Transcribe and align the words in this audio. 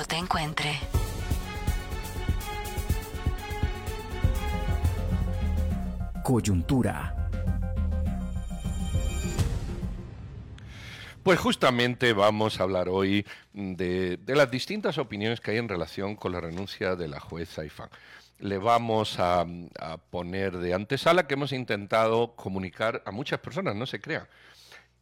te 0.00 0.16
encuentre. 0.16 0.80
Coyuntura. 6.24 7.14
Pues 11.22 11.38
justamente 11.38 12.14
vamos 12.14 12.58
a 12.58 12.64
hablar 12.64 12.88
hoy 12.88 13.24
de, 13.52 14.18
las 14.26 14.50
distintas 14.50 14.98
opiniones 14.98 15.40
que 15.40 15.52
hay 15.52 15.58
en 15.58 15.68
relación 15.68 16.16
con 16.16 16.32
la 16.32 16.40
renuncia 16.40 16.96
de 16.96 17.08
la 17.08 17.20
jueza 17.20 17.64
IFAN. 17.64 17.90
Le 18.40 18.58
vamos 18.58 19.20
a, 19.20 19.46
poner 20.10 20.56
de 20.56 20.74
antesala 20.74 21.28
que 21.28 21.34
hemos 21.34 21.52
intentado 21.52 22.34
comunicar 22.34 23.02
a 23.04 23.12
muchas 23.12 23.38
personas, 23.38 23.76
no 23.76 23.86
se 23.86 24.00
crean. 24.00 24.26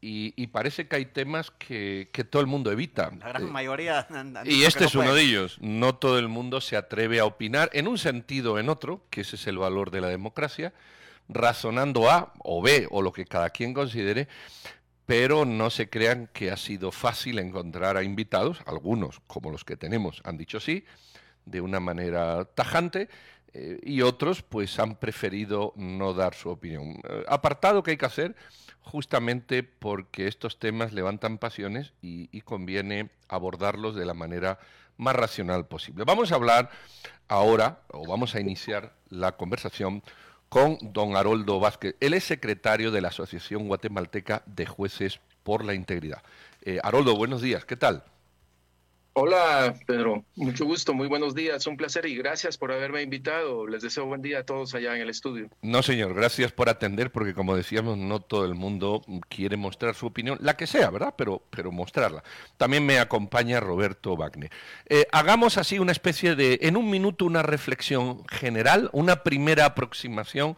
Y, 0.02 0.46
parece 0.46 0.88
que 0.88 0.96
hay 0.96 1.04
temas 1.04 1.50
que, 1.50 2.08
todo 2.30 2.40
el 2.40 2.48
mundo 2.48 2.72
evita. 2.72 3.10
La 3.18 3.28
gran 3.28 3.52
mayoría. 3.52 4.06
y 4.44 4.62
este 4.62 4.86
es 4.86 4.94
uno 4.94 5.14
de 5.14 5.22
ellos. 5.22 5.58
No 5.60 5.94
todo 5.94 6.18
el 6.18 6.28
mundo 6.28 6.62
se 6.62 6.76
atreve 6.76 7.20
a 7.20 7.26
opinar 7.26 7.68
en 7.74 7.86
un 7.86 7.98
sentido 7.98 8.54
o 8.54 8.58
en 8.58 8.70
otro, 8.70 9.04
que 9.10 9.20
ese 9.20 9.36
es 9.36 9.46
el 9.46 9.58
valor 9.58 9.90
de 9.90 10.00
la 10.00 10.08
democracia, 10.08 10.72
razonando 11.28 12.10
A 12.10 12.32
o 12.38 12.62
B 12.62 12.88
o 12.90 13.02
lo 13.02 13.12
que 13.12 13.26
cada 13.26 13.50
quien 13.50 13.74
considere, 13.74 14.26
pero 15.04 15.44
no 15.44 15.70
se 15.70 15.90
crean 15.90 16.30
que 16.32 16.50
ha 16.50 16.56
sido 16.56 16.92
fácil 16.92 17.38
encontrar 17.38 17.96
a 17.96 18.02
invitados, 18.02 18.62
algunos, 18.66 19.20
como 19.26 19.50
los 19.50 19.64
que 19.64 19.76
tenemos, 19.76 20.22
han 20.24 20.38
dicho 20.38 20.60
sí, 20.60 20.84
de 21.44 21.60
una 21.60 21.80
manera 21.80 22.44
tajante, 22.44 23.08
eh, 23.52 23.80
y 23.82 24.02
otros 24.02 24.42
pues 24.42 24.78
han 24.78 24.96
preferido 24.96 25.72
no 25.76 26.14
dar 26.14 26.34
su 26.34 26.50
opinión. 26.50 27.00
Eh, 27.08 27.24
apartado 27.28 27.82
que 27.82 27.92
hay 27.92 27.96
que 27.96 28.06
hacer 28.06 28.36
justamente 28.80 29.62
porque 29.62 30.26
estos 30.26 30.58
temas 30.58 30.92
levantan 30.92 31.38
pasiones 31.38 31.92
y, 32.00 32.40
conviene 32.42 33.10
abordarlos 33.28 33.94
de 33.94 34.04
la 34.04 34.14
manera 34.14 34.58
más 34.96 35.14
racional 35.14 35.66
posible. 35.66 36.04
Vamos 36.04 36.32
a 36.32 36.34
hablar 36.34 36.70
ahora, 37.28 37.80
o 37.88 38.06
vamos 38.06 38.34
a 38.34 38.40
iniciar 38.40 38.92
la 39.08 39.36
conversación 39.36 40.02
con 40.48 40.78
don 40.80 41.16
Haroldo 41.16 41.60
Vázquez. 41.60 41.94
Él 42.00 42.14
es 42.14 42.24
secretario 42.24 42.90
de 42.90 43.00
la 43.00 43.08
Asociación 43.08 43.68
Guatemalteca 43.68 44.42
de 44.46 44.66
Jueces 44.66 45.20
por 45.44 45.64
la 45.64 45.74
Integridad. 45.74 46.22
Eh, 46.62 46.80
Haroldo, 46.82 47.16
buenos 47.16 47.40
días, 47.40 47.64
¿qué 47.64 47.76
tal? 47.76 48.02
Hola, 49.12 49.74
Pedro. 49.86 50.24
Mucho 50.36 50.64
gusto, 50.64 50.94
muy 50.94 51.08
buenos 51.08 51.34
días. 51.34 51.66
Un 51.66 51.76
placer 51.76 52.06
y 52.06 52.16
gracias 52.16 52.56
por 52.56 52.70
haberme 52.70 53.02
invitado. 53.02 53.66
Les 53.66 53.82
deseo 53.82 54.06
buen 54.06 54.22
día 54.22 54.38
a 54.38 54.42
todos 54.44 54.72
allá 54.74 54.94
en 54.94 55.02
el 55.02 55.10
estudio. 55.10 55.48
No, 55.62 55.82
señor, 55.82 56.14
gracias 56.14 56.52
por 56.52 56.68
atender, 56.68 57.10
porque 57.10 57.34
como 57.34 57.56
decíamos, 57.56 57.98
no 57.98 58.20
todo 58.20 58.44
el 58.44 58.54
mundo 58.54 59.02
quiere 59.28 59.56
mostrar 59.56 59.96
su 59.96 60.06
opinión, 60.06 60.38
la 60.40 60.56
que 60.56 60.68
sea, 60.68 60.90
¿verdad? 60.90 61.14
Pero, 61.18 61.42
pero 61.50 61.72
mostrarla. 61.72 62.22
También 62.56 62.86
me 62.86 63.00
acompaña 63.00 63.58
Roberto 63.58 64.16
Wagner. 64.16 64.50
Eh, 64.88 65.06
hagamos 65.10 65.58
así 65.58 65.80
una 65.80 65.92
especie 65.92 66.36
de, 66.36 66.60
en 66.62 66.76
un 66.76 66.88
minuto, 66.88 67.24
una 67.24 67.42
reflexión 67.42 68.24
general, 68.28 68.90
una 68.92 69.24
primera 69.24 69.64
aproximación 69.64 70.56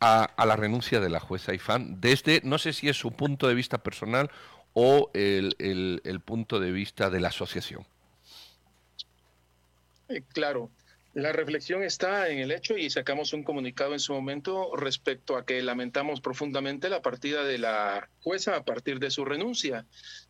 a, 0.00 0.44
la 0.44 0.56
renuncia 0.56 1.00
de 1.00 1.08
la 1.08 1.20
jueza 1.20 1.54
Ifán, 1.54 2.00
desde, 2.00 2.40
no 2.44 2.58
sé 2.58 2.72
si 2.72 2.88
es 2.88 2.96
su 2.96 3.12
punto 3.12 3.48
de 3.48 3.54
vista 3.54 3.78
personal 3.78 4.30
o 4.74 5.10
el, 5.14 6.20
punto 6.24 6.60
de 6.60 6.72
vista 6.72 7.08
de 7.08 7.20
la 7.20 7.28
asociación? 7.28 7.86
Eh, 10.08 10.22
claro, 10.32 10.70
la 11.14 11.32
reflexión 11.32 11.84
está 11.84 12.28
en 12.28 12.40
el 12.40 12.50
hecho 12.50 12.76
y 12.76 12.90
sacamos 12.90 13.32
un 13.32 13.44
comunicado 13.44 13.92
en 13.92 14.00
su 14.00 14.12
momento 14.12 14.74
respecto 14.74 15.36
a 15.36 15.46
que 15.46 15.62
lamentamos 15.62 16.20
profundamente 16.20 16.88
la 16.88 17.02
partida 17.02 17.44
de 17.44 17.58
la 17.58 18.10
jueza 18.20 18.56
a 18.56 18.64
partir 18.64 18.98
de 18.98 19.12
su 19.12 19.24
renuncia. 19.24 19.86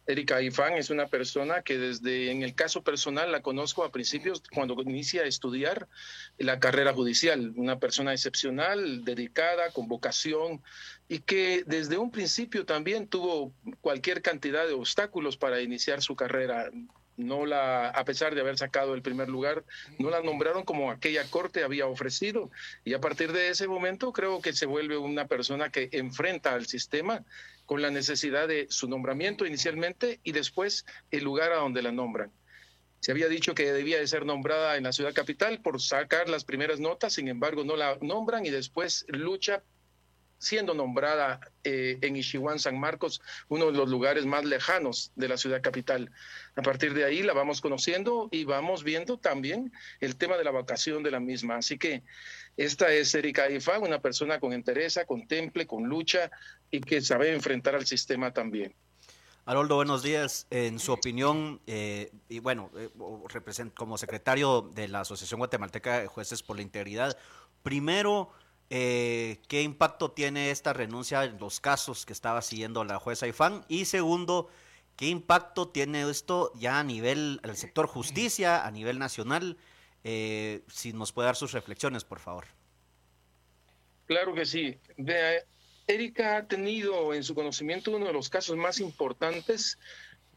Erika 0.07 0.43
Ifán 0.43 0.75
es 0.75 0.91
una 0.91 1.07
persona 1.07 1.63
que 1.63 1.79
desde 1.79 2.31
en 2.31 2.43
el 2.43 2.55
caso 2.55 2.83
personal 2.83 3.33
la 3.33 3.41
conozco 3.41 3.83
a 3.83 3.93
principios 3.93 4.43
cuando 4.53 4.77
inicia 4.83 5.23
a 5.23 5.27
estudiar 5.27 5.89
la 6.37 6.61
carrera 6.61 6.93
judicial, 6.93 7.55
una 7.57 7.79
persona 7.79 8.13
excepcional, 8.13 9.07
dedicada, 9.07 9.71
con 9.71 9.89
vocación 9.89 10.63
y 11.09 11.21
que 11.21 11.65
desde 11.67 11.97
un 11.97 12.11
principio 12.11 12.67
también 12.67 13.09
tuvo 13.09 13.55
cualquier 13.81 14.21
cantidad 14.21 14.67
de 14.67 14.75
obstáculos 14.75 15.39
para 15.39 15.63
iniciar 15.63 16.03
su 16.03 16.15
carrera 16.15 16.71
no 17.17 17.47
la, 17.47 17.89
a 17.89 18.05
pesar 18.05 18.35
de 18.35 18.41
haber 18.41 18.59
sacado 18.59 18.95
el 18.95 19.03
primer 19.03 19.29
lugar, 19.29 19.65
no 19.99 20.11
la 20.11 20.23
nombraron 20.23 20.65
como 20.65 20.91
aquella 20.91 21.25
corte 21.31 21.65
había 21.65 21.87
ofrecido. 21.87 22.51
Y 22.85 22.95
a 22.95 23.01
partir 23.01 23.33
de 23.33 23.51
ese 23.51 23.69
momento 23.69 24.13
creo 24.13 24.41
que 24.41 24.53
se 24.53 24.67
vuelve 24.67 24.97
una 24.97 25.27
persona 25.27 25.71
que 25.71 25.89
enfrenta 25.93 26.55
al 26.55 26.67
sistema 26.67 27.25
con 27.67 27.83
la 27.83 27.91
necesidad 27.91 28.49
de 28.49 28.67
su 28.69 28.89
nombramiento 28.89 29.47
inicialmente 29.47 30.21
y 30.23 30.33
después 30.33 30.85
el 31.11 31.25
lugar 31.25 31.53
a 31.53 31.57
donde 31.57 31.83
la 31.83 31.93
nombran. 31.93 32.31
Se 33.01 33.13
había 33.13 33.29
dicho 33.29 33.55
que 33.55 33.71
debía 33.71 33.99
de 33.99 34.07
ser 34.07 34.25
nombrada 34.25 34.77
en 34.77 34.85
la 34.85 34.93
ciudad 34.93 35.13
capital 35.13 35.61
por 35.61 35.81
sacar 35.81 36.29
las 36.31 36.45
primeras 36.45 36.81
notas, 36.81 37.13
sin 37.13 37.29
embargo 37.29 37.63
no 37.63 37.77
la 37.77 37.99
nombran 38.01 38.47
y 38.47 38.51
después 38.51 39.05
lucha 39.09 39.63
siendo 40.45 40.75
nombrada 40.75 41.41
eh, 41.65 41.99
en 42.03 42.17
Ishiwan, 42.17 42.59
San 42.59 42.79
Marcos, 42.79 43.21
uno 43.49 43.67
de 43.67 43.73
los 43.73 43.89
lugares 43.89 44.27
más 44.27 44.45
lejanos 44.45 45.11
de 45.17 45.29
la 45.29 45.37
ciudad 45.37 45.63
capital. 45.63 46.11
A 46.55 46.63
partir 46.63 46.95
de 46.95 47.05
ahí 47.05 47.23
la 47.23 47.33
vamos 47.33 47.61
conociendo 47.61 48.29
y 48.31 48.45
vamos 48.45 48.85
viendo 48.85 49.19
también 49.19 49.73
el 50.01 50.17
tema 50.17 50.37
de 50.37 50.45
la 50.45 50.51
vacación 50.53 51.03
de 51.03 51.11
la 51.11 51.21
misma. 51.21 51.57
Así 51.57 51.79
que 51.79 52.03
esta 52.57 52.93
es 52.93 53.15
Erika 53.15 53.51
Ifán, 53.51 53.83
una 53.83 54.01
persona 54.01 54.39
con 54.39 54.53
entereza, 54.53 55.05
con 55.07 55.27
temple, 55.27 55.67
con 55.67 55.85
lucha 55.85 56.31
y 56.71 56.81
que 56.81 57.01
sabe 57.01 57.33
enfrentar 57.35 57.75
al 57.75 57.87
sistema 57.87 58.33
también. 58.33 58.75
Haroldo, 59.47 59.77
buenos 59.77 60.03
días. 60.03 60.47
En 60.51 60.79
su 60.79 60.93
opinión, 60.93 61.61
eh, 61.67 62.11
y 62.29 62.39
bueno, 62.39 62.71
eh, 62.77 62.89
como 63.75 63.99
secretario 63.99 64.71
de 64.75 64.89
la 64.89 65.01
Asociación 65.01 65.39
Guatemalteca 65.39 66.01
de 66.01 66.07
Jueces 66.07 66.43
por 66.43 66.57
la 66.57 66.63
Integridad, 66.63 67.19
primero, 67.63 68.31
eh, 68.71 69.41
qué 69.49 69.63
impacto 69.63 70.13
tiene 70.13 70.51
esta 70.51 70.73
renuncia 70.73 71.25
en 71.25 71.39
los 71.39 71.61
casos 71.61 72.07
que 72.07 72.13
estaba 72.13 72.43
siguiendo 72.43 72.85
la 72.85 72.99
jueza 72.99 73.27
IFAN 73.27 73.65
y 73.69 73.85
segundo, 73.85 74.49
qué 74.97 75.09
impacto 75.09 75.69
tiene 75.69 76.09
esto 76.09 76.53
ya 76.55 76.81
a 76.81 76.85
nivel 76.85 77.41
del 77.43 77.57
sector 77.57 77.87
justicia, 77.87 78.67
a 78.67 78.71
nivel 78.71 78.99
nacional. 78.99 79.59
Eh, 80.03 80.63
si 80.69 80.93
nos 80.93 81.13
puede 81.13 81.27
dar 81.27 81.37
sus 81.37 81.53
reflexiones, 81.53 82.05
por 82.05 82.21
favor. 82.21 82.45
Claro 84.07 84.35
que 84.35 84.45
sí. 84.45 84.79
Erika 85.87 86.39
ha 86.39 86.47
tenido 86.47 87.15
en 87.15 87.23
su 87.23 87.35
conocimiento 87.35 87.91
uno 87.91 88.07
de 88.07 88.13
los 88.13 88.29
casos 88.29 88.57
más 88.57 88.81
importantes 88.81 89.79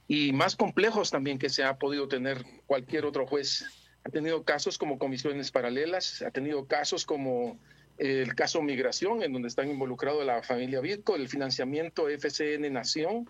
y 0.07 0.31
más 0.31 0.55
complejos 0.55 1.11
también 1.11 1.37
que 1.37 1.49
se 1.49 1.63
ha 1.63 1.77
podido 1.77 2.07
tener 2.07 2.45
cualquier 2.65 3.05
otro 3.05 3.25
juez. 3.27 3.65
Ha 4.03 4.09
tenido 4.09 4.43
casos 4.43 4.77
como 4.77 4.97
comisiones 4.97 5.51
paralelas, 5.51 6.21
ha 6.21 6.31
tenido 6.31 6.65
casos 6.65 7.05
como 7.05 7.59
el 7.97 8.35
caso 8.35 8.61
migración, 8.61 9.23
en 9.23 9.33
donde 9.33 9.47
están 9.47 9.69
involucrados 9.69 10.25
la 10.25 10.43
familia 10.43 10.81
Vitco, 10.81 11.15
el 11.15 11.27
financiamiento 11.27 12.07
FCN 12.07 12.71
Nación, 12.71 13.29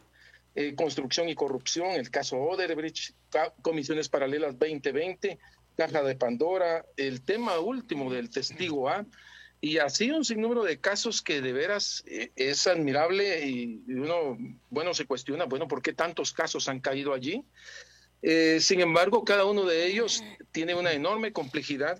eh, 0.56 0.76
construcción 0.76 1.30
y 1.30 1.36
corrupción, 1.36 1.92
el 1.92 2.10
caso 2.10 2.38
Oderbridge, 2.38 3.14
comisiones 3.62 4.10
paralelas 4.10 4.58
2020, 4.58 5.38
caja 5.78 6.04
de 6.04 6.16
Pandora, 6.16 6.86
el 6.98 7.22
tema 7.22 7.60
último 7.60 8.12
del 8.12 8.30
testigo 8.30 8.90
A, 8.90 9.06
y 9.60 9.78
así 9.80 10.12
un 10.12 10.26
sinnúmero 10.26 10.64
de 10.64 10.80
casos 10.80 11.22
que 11.22 11.42
de 11.42 11.52
veras 11.54 12.04
eh, 12.06 12.32
es 12.36 12.68
admirable 12.68 13.48
y 13.48 13.82
uno, 13.88 14.38
bueno, 14.70 14.94
se 14.94 15.06
cuestiona, 15.06 15.46
bueno, 15.46 15.68
¿por 15.68 15.82
qué 15.82 15.94
tantos 15.94 16.32
casos 16.32 16.68
han 16.68 16.80
caído 16.80 17.14
allí? 17.14 17.44
Eh, 18.22 18.60
sin 18.62 18.82
embargo, 18.82 19.24
cada 19.24 19.46
uno 19.46 19.66
de 19.66 19.88
ellos 19.88 20.24
tiene 20.52 20.76
una 20.76 20.94
enorme 20.94 21.34
complejidad 21.34 22.00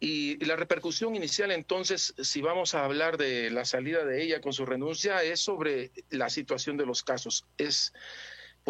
y, 0.00 0.42
la 0.44 0.56
repercusión 0.56 1.14
inicial 1.14 1.52
entonces, 1.52 2.14
si 2.18 2.40
vamos 2.40 2.74
a 2.74 2.84
hablar 2.84 3.18
de 3.18 3.50
la 3.50 3.66
salida 3.66 4.04
de 4.04 4.22
ella 4.22 4.40
con 4.40 4.54
su 4.54 4.64
renuncia, 4.64 5.22
es 5.22 5.40
sobre 5.40 5.92
la 6.08 6.30
situación 6.30 6.78
de 6.78 6.86
los 6.86 7.04
casos. 7.04 7.44
Es 7.58 7.92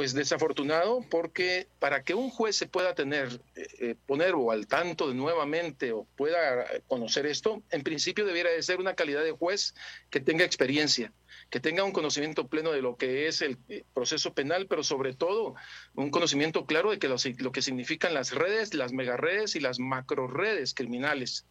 pues 0.01 0.15
desafortunado 0.15 1.05
porque 1.11 1.69
para 1.79 2.03
que 2.05 2.15
un 2.15 2.31
juez 2.31 2.57
se 2.57 2.67
pueda 2.67 2.95
tener, 2.95 3.39
eh, 3.55 3.67
eh, 3.81 3.95
poner 4.07 4.33
o 4.35 4.51
al 4.51 4.67
tanto 4.67 5.09
de 5.09 5.15
nuevamente 5.15 5.93
o 5.93 6.07
pueda 6.17 6.65
conocer 6.87 7.27
esto, 7.27 7.63
en 7.71 7.83
principio 7.83 8.25
debiera 8.25 8.49
de 8.49 8.63
ser 8.63 8.81
una 8.81 8.95
calidad 8.95 9.23
de 9.23 9.33
juez 9.33 9.75
que 10.09 10.19
tenga 10.19 10.47
experiencia, 10.47 11.13
que 11.51 11.61
tenga 11.61 11.85
un 11.85 11.93
conocimiento 11.93 12.49
pleno 12.49 12.73
de 12.73 12.81
lo 12.81 12.97
que 12.97 13.29
es 13.29 13.43
el 13.43 13.59
eh, 13.69 13.85
proceso 13.93 14.33
penal, 14.33 14.67
pero 14.69 14.83
sobre 14.83 15.13
todo 15.13 15.55
un 15.95 16.11
conocimiento 16.11 16.65
claro 16.65 16.93
de 16.93 16.99
que 16.99 17.09
lo, 17.09 17.53
que 17.53 17.61
significan 17.61 18.15
las 18.15 18.33
redes, 18.33 18.73
las 18.73 18.95
megaredes 18.95 19.55
y 19.55 19.61
las 19.61 19.79
macro 19.81 20.29
redes 20.29 20.73
criminales. 20.73 21.45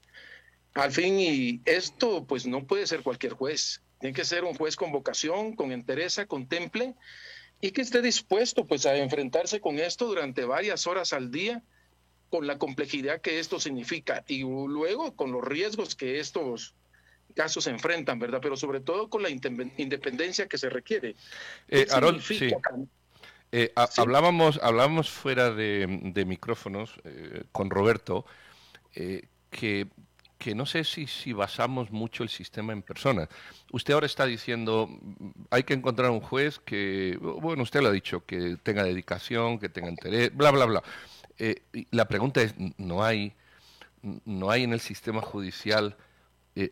Al 0.74 0.92
fin, 0.92 1.20
y 1.20 1.62
esto 1.66 2.26
pues 2.26 2.48
no 2.48 2.66
puede 2.66 2.88
ser 2.88 3.04
cualquier 3.04 3.34
juez, 3.34 3.84
tiene 4.00 4.16
que 4.16 4.26
ser 4.26 4.44
un 4.44 4.56
juez 4.56 4.76
con 4.76 4.92
vocación, 4.92 5.56
con 5.56 5.72
entereza, 5.72 6.26
con 6.26 6.48
temple 6.48 6.96
y 7.62 7.72
que 7.72 7.82
esté 7.82 8.02
dispuesto 8.02 8.66
pues 8.66 8.86
a 8.86 8.96
enfrentarse 8.98 9.60
con 9.60 9.80
esto 9.80 10.06
durante 10.06 10.46
varias 10.46 10.88
horas 10.88 11.14
al 11.14 11.32
día 11.32 11.64
con 12.30 12.48
la 12.48 12.58
complejidad 12.58 13.22
que 13.22 13.40
esto 13.40 13.60
significa 13.60 14.24
y 14.28 14.44
luego 14.44 15.16
con 15.16 15.32
los 15.32 15.44
riesgos 15.44 15.96
que 15.96 16.20
estos 16.20 16.76
casos 17.36 17.64
se 17.64 17.70
enfrentan, 17.70 18.20
¿verdad? 18.20 18.40
Pero 18.42 18.58
sobre 18.58 18.80
todo 18.80 19.10
con 19.10 19.24
la 19.24 19.30
independencia 19.30 20.48
que 20.48 20.58
se 20.58 20.70
requiere. 20.70 21.16
Eh, 21.68 21.88
sí. 22.22 22.52
Eh, 23.52 23.74
hablábamos, 23.98 24.60
hablábamos 24.62 25.10
fuera 25.10 25.52
de, 25.52 25.88
micrófonos 26.28 27.00
eh, 27.04 27.44
con 27.52 27.72
Roberto 27.72 28.26
eh, 28.94 29.28
que, 29.50 29.88
que, 30.40 30.56
no 30.56 30.66
sé 30.66 30.84
si, 30.84 31.06
si 31.06 31.34
basamos 31.34 31.92
mucho 31.92 32.24
el 32.24 32.30
sistema 32.30 32.74
en 32.74 32.82
personas. 32.82 33.30
Usted 33.72 33.94
ahora 33.94 34.08
está 34.08 34.26
diciendo, 34.26 34.90
hay 35.52 35.64
que 35.64 35.76
encontrar 35.76 36.10
un 36.10 36.22
juez 36.22 36.60
que, 36.60 37.18
bueno, 37.22 37.64
usted 37.64 37.82
lo 37.82 37.90
ha 37.90 37.92
dicho, 37.92 38.26
que 38.26 38.58
tenga 38.64 38.84
dedicación, 38.84 39.60
que 39.60 39.70
tenga 39.70 39.90
interés, 39.90 40.36
bla, 40.36 40.52
bla, 40.52 40.66
bla. 40.66 40.84
la 41.92 42.08
pregunta 42.08 42.42
es, 42.42 42.56
¿no 42.78 43.04
hay, 43.04 43.34
¿no 44.02 44.50
hay 44.50 44.64
en 44.64 44.74
el 44.74 44.80
sistema 44.80 45.22
judicial 45.22 45.98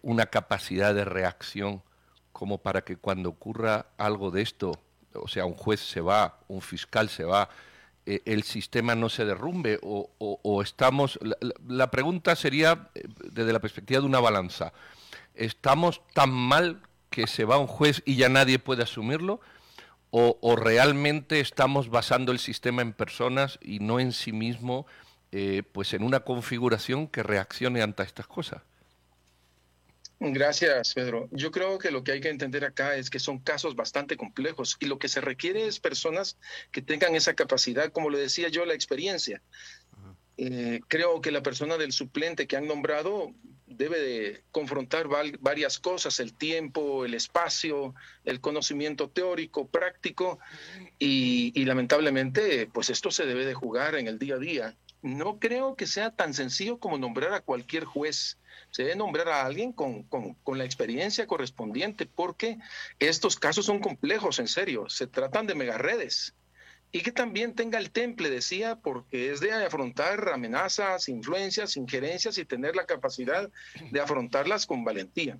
una 0.01 0.25
capacidad 0.25 0.95
de 0.95 1.05
reacción 1.05 1.83
como 2.31 2.59
para 2.59 2.81
que 2.83 2.97
cuando 2.97 3.29
ocurra 3.29 3.87
algo 3.97 4.31
de 4.31 4.43
esto, 4.43 4.71
o 5.13 5.27
sea, 5.27 5.45
un 5.45 5.55
juez 5.55 5.79
se 5.79 6.01
va, 6.01 6.39
un 6.47 6.61
fiscal 6.61 7.09
se 7.09 7.23
va, 7.23 7.49
eh, 8.07 8.21
el 8.23 8.43
sistema 8.43 8.95
no 8.95 9.09
se 9.09 9.25
derrumbe 9.25 9.79
o, 9.83 10.61
estamos... 10.63 11.19
La, 11.67 11.91
pregunta 11.91 12.37
sería 12.37 12.89
eh, 12.95 13.03
desde 13.33 13.51
la 13.51 13.59
perspectiva 13.59 13.99
de 13.99 14.05
una 14.05 14.21
balanza. 14.21 14.71
¿Estamos 15.35 16.01
tan 16.13 16.31
mal 16.31 16.81
que 17.09 17.27
se 17.27 17.43
va 17.43 17.57
un 17.57 17.67
juez 17.67 18.01
y 18.05 18.15
ya 18.15 18.29
nadie 18.29 18.59
puede 18.59 18.83
asumirlo? 18.83 19.41
¿O, 20.09 20.55
realmente 20.55 21.41
estamos 21.41 21.89
basando 21.89 22.31
el 22.31 22.39
sistema 22.39 22.81
en 22.81 22.93
personas 22.93 23.59
y 23.61 23.79
no 23.79 23.99
en 23.99 24.13
sí 24.13 24.31
mismo, 24.31 24.87
eh, 25.33 25.63
pues 25.73 25.93
en 25.93 26.01
una 26.01 26.21
configuración 26.21 27.07
que 27.07 27.23
reaccione 27.23 27.81
ante 27.81 28.03
estas 28.03 28.25
cosas? 28.25 28.61
Gracias, 30.19 30.95
Pedro. 30.95 31.29
Yo 31.31 31.51
creo 31.51 31.77
que 31.77 31.91
lo 31.91 32.03
que 32.03 32.13
hay 32.13 32.21
que 32.21 32.29
entender 32.29 32.65
acá 32.65 32.95
es 32.95 33.09
que 33.09 33.19
son 33.19 33.37
casos 33.37 33.75
bastante 33.75 34.17
complejos 34.17 34.75
y 34.79 34.87
lo 34.87 34.97
que 34.97 35.09
se 35.09 35.21
requiere 35.21 35.67
es 35.67 35.79
personas 35.79 36.37
que 36.71 36.81
tengan 36.81 37.15
esa 37.15 37.35
capacidad, 37.35 37.91
como 37.91 38.09
le 38.09 38.17
decía 38.17 38.49
yo, 38.49 38.65
la 38.65 38.73
experiencia. 38.73 39.41
Eh, 40.37 40.81
creo 40.87 41.21
que 41.21 41.31
la 41.31 41.43
persona 41.43 41.77
del 41.77 41.91
suplente 41.91 42.47
que 42.47 42.57
han 42.57 42.67
nombrado 42.67 43.33
debe 43.67 43.99
de 43.99 44.43
confrontar 44.51 45.07
varias 45.39 45.77
cosas, 45.77 46.19
el 46.19 46.33
tiempo, 46.33 47.05
el 47.05 47.13
espacio, 47.13 47.93
el 48.23 48.39
conocimiento 48.39 49.09
teórico, 49.09 49.67
práctico, 49.67 50.39
y, 50.97 51.51
y 51.59 51.65
lamentablemente, 51.65 52.67
pues 52.73 52.89
esto 52.89 53.11
se 53.11 53.25
debe 53.25 53.45
de 53.45 53.53
jugar 53.53 53.95
en 53.95 54.07
el 54.07 54.17
día 54.17 54.35
a 54.35 54.39
día. 54.39 54.75
No 55.01 55.39
creo 55.39 55.75
que 55.75 55.85
sea 55.85 56.11
tan 56.11 56.33
sencillo 56.33 56.79
como 56.79 56.97
nombrar 56.97 57.33
a 57.33 57.41
cualquier 57.41 57.85
juez 57.85 58.37
se 58.71 58.83
debe 58.83 58.95
nombrar 58.95 59.29
a 59.29 59.45
alguien 59.45 59.71
con, 59.71 60.05
la 60.45 60.65
experiencia 60.65 61.27
correspondiente, 61.27 62.05
porque 62.05 62.57
estos 62.99 63.37
casos 63.37 63.65
son 63.65 63.79
complejos, 63.79 64.39
en 64.39 64.47
serio, 64.47 64.89
se 64.89 65.07
tratan 65.07 65.47
de 65.47 65.55
megaredes. 65.55 66.33
Y 66.91 67.01
que 67.01 67.11
también 67.11 67.53
tenga 67.53 67.79
el 67.79 67.91
temple, 67.91 68.29
decía, 68.29 68.77
porque 68.77 69.31
es 69.31 69.39
de 69.41 69.51
afrontar 69.51 70.29
amenazas, 70.29 71.09
influencias, 71.09 71.75
injerencias 71.75 72.37
y 72.37 72.45
tener 72.45 72.75
la 72.75 72.85
capacidad 72.85 73.49
de 73.91 73.99
afrontarlas 73.99 74.65
con 74.65 74.85
valentía. 74.85 75.37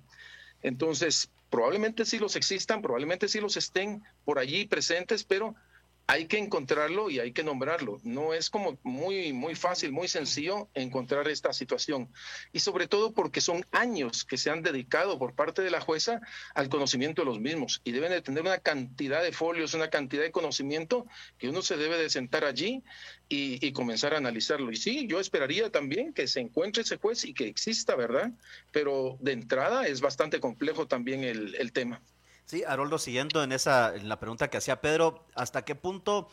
Entonces, 0.62 1.30
probablemente 1.48 2.04
sí 2.04 2.18
los 2.18 2.36
existan, 2.36 2.82
probablemente 2.82 3.28
sí 3.28 3.40
los 3.40 3.56
estén 3.56 4.02
por 4.24 4.38
allí 4.38 4.66
presentes, 4.66 5.24
pero 5.24 5.54
hay 6.10 6.24
que 6.24 6.38
encontrarlo 6.38 7.10
y 7.10 7.20
hay 7.20 7.32
que 7.32 7.44
nombrarlo. 7.44 8.00
No 8.02 8.32
es 8.32 8.48
como 8.48 8.78
muy, 8.82 9.34
muy 9.34 9.54
fácil, 9.54 9.92
muy 9.92 10.08
sencillo 10.08 10.70
encontrar 10.72 11.28
esta 11.28 11.52
situación. 11.52 12.08
Y 12.50 12.60
sobre 12.60 12.88
todo 12.88 13.12
porque 13.12 13.42
son 13.42 13.66
años 13.72 14.24
que 14.24 14.38
se 14.38 14.48
han 14.48 14.62
dedicado 14.62 15.18
por 15.18 15.34
parte 15.34 15.60
de 15.60 15.70
la 15.70 15.82
jueza 15.82 16.22
al 16.54 16.70
conocimiento 16.70 17.20
de 17.20 17.26
los 17.26 17.40
mismos 17.40 17.82
y 17.84 17.92
deben 17.92 18.10
de 18.10 18.22
tener 18.22 18.40
una 18.40 18.56
cantidad 18.56 19.22
de 19.22 19.32
folios, 19.32 19.74
una 19.74 19.90
cantidad 19.90 20.22
de 20.22 20.32
conocimiento 20.32 21.06
que 21.36 21.50
uno 21.50 21.60
se 21.60 21.76
debe 21.76 21.98
de 21.98 22.08
sentar 22.08 22.46
allí 22.46 22.82
y, 23.28 23.70
comenzar 23.72 24.14
a 24.14 24.16
analizarlo. 24.16 24.72
Y 24.72 24.76
sí, 24.76 25.06
yo 25.06 25.20
esperaría 25.20 25.70
también 25.70 26.14
que 26.14 26.26
se 26.26 26.40
encuentre 26.40 26.84
ese 26.84 26.96
juez 26.96 27.26
y 27.26 27.34
que 27.34 27.48
exista, 27.48 27.94
¿verdad? 27.96 28.32
Pero 28.72 29.18
de 29.20 29.32
entrada 29.32 29.86
es 29.86 30.00
bastante 30.00 30.40
complejo 30.40 30.86
también 30.86 31.22
el, 31.22 31.54
el 31.56 31.70
tema. 31.72 32.00
Sí, 32.48 32.64
Haroldo, 32.66 32.96
siguiendo 32.96 33.42
en 33.42 33.52
esa, 33.52 33.94
en 33.94 34.08
la 34.08 34.18
pregunta 34.18 34.48
que 34.48 34.56
hacía 34.56 34.80
Pedro, 34.80 35.22
¿hasta 35.34 35.66
qué 35.66 35.74
punto, 35.74 36.30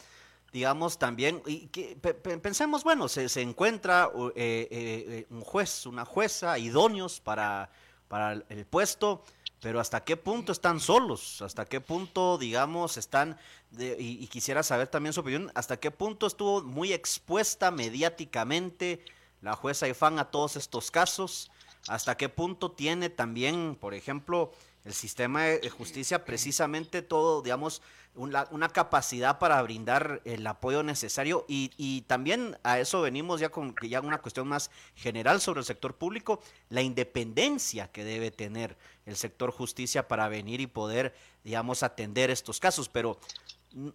digamos, 0.54 0.98
también, 0.98 1.44
y 1.46 1.68
que, 1.68 1.98
pensemos, 1.98 2.86
bueno, 2.86 3.10
se, 3.10 3.42
encuentra 3.42 4.10
eh, 4.34 4.66
eh, 4.72 5.28
un 5.30 5.42
juez, 5.42 5.86
una 5.86 6.06
jueza, 6.06 6.58
idóneos 6.58 7.20
para, 7.20 7.70
para 8.08 8.32
el 8.48 8.66
puesto, 8.66 9.26
pero 9.62 9.82
hasta 9.82 10.06
qué 10.06 10.16
punto 10.16 10.54
están 10.54 10.80
solos, 10.80 11.42
hasta 11.42 11.66
qué 11.66 11.82
punto, 11.82 12.38
digamos, 12.38 12.96
están, 12.96 13.38
y, 13.78 14.26
quisiera 14.28 14.64
saber 14.64 14.88
también 14.88 15.12
su 15.12 15.20
opinión, 15.20 15.52
hasta 15.54 15.82
qué 15.82 15.92
punto 15.92 16.28
estuvo 16.28 16.64
muy 16.64 16.94
expuesta 16.94 17.72
mediáticamente 17.72 19.04
la 19.42 19.58
jueza 19.58 19.86
Ifán 19.86 20.18
a 20.20 20.32
todos 20.32 20.56
estos 20.56 20.92
casos, 20.92 21.52
hasta 21.90 22.16
qué 22.16 22.30
punto 22.30 22.72
tiene 22.72 23.10
también, 23.10 23.76
por 23.76 23.94
ejemplo, 23.94 24.54
el 24.86 24.94
sistema 24.94 25.44
de 25.44 25.70
justicia 25.70 26.24
precisamente 26.24 27.02
todo, 27.02 27.42
digamos, 27.42 27.82
una, 28.16 28.70
capacidad 28.70 29.40
para 29.40 29.62
brindar 29.62 30.22
el 30.26 30.46
apoyo 30.48 30.84
necesario 30.84 31.46
y, 31.48 32.02
también 32.08 32.58
a 32.64 32.80
eso 32.80 33.02
venimos 33.02 33.40
ya 33.40 33.50
con 33.50 33.76
ya 33.82 34.00
una 34.00 34.20
cuestión 34.20 34.48
más 34.48 34.72
general 34.96 35.42
sobre 35.42 35.60
el 35.60 35.66
sector 35.66 35.96
público, 35.96 36.40
la 36.70 36.82
independencia 36.82 37.92
que 37.92 38.04
debe 38.04 38.32
tener 38.32 38.78
el 39.06 39.16
sector 39.16 39.52
justicia 39.52 40.08
para 40.08 40.30
venir 40.30 40.62
y 40.62 40.68
poder, 40.68 41.14
digamos, 41.44 41.84
atender 41.84 42.30
estos 42.30 42.60
casos, 42.60 42.90
pero 42.90 43.20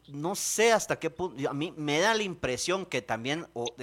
no 0.09 0.35
sé 0.35 0.73
hasta 0.73 0.99
qué 0.99 1.09
punto, 1.09 1.49
a 1.49 1.55
mí 1.55 1.73
me 1.77 2.01
da 2.01 2.15
la 2.15 2.23
impresión 2.23 2.85
que 2.85 3.01
también 3.01 3.47
o 3.55 3.75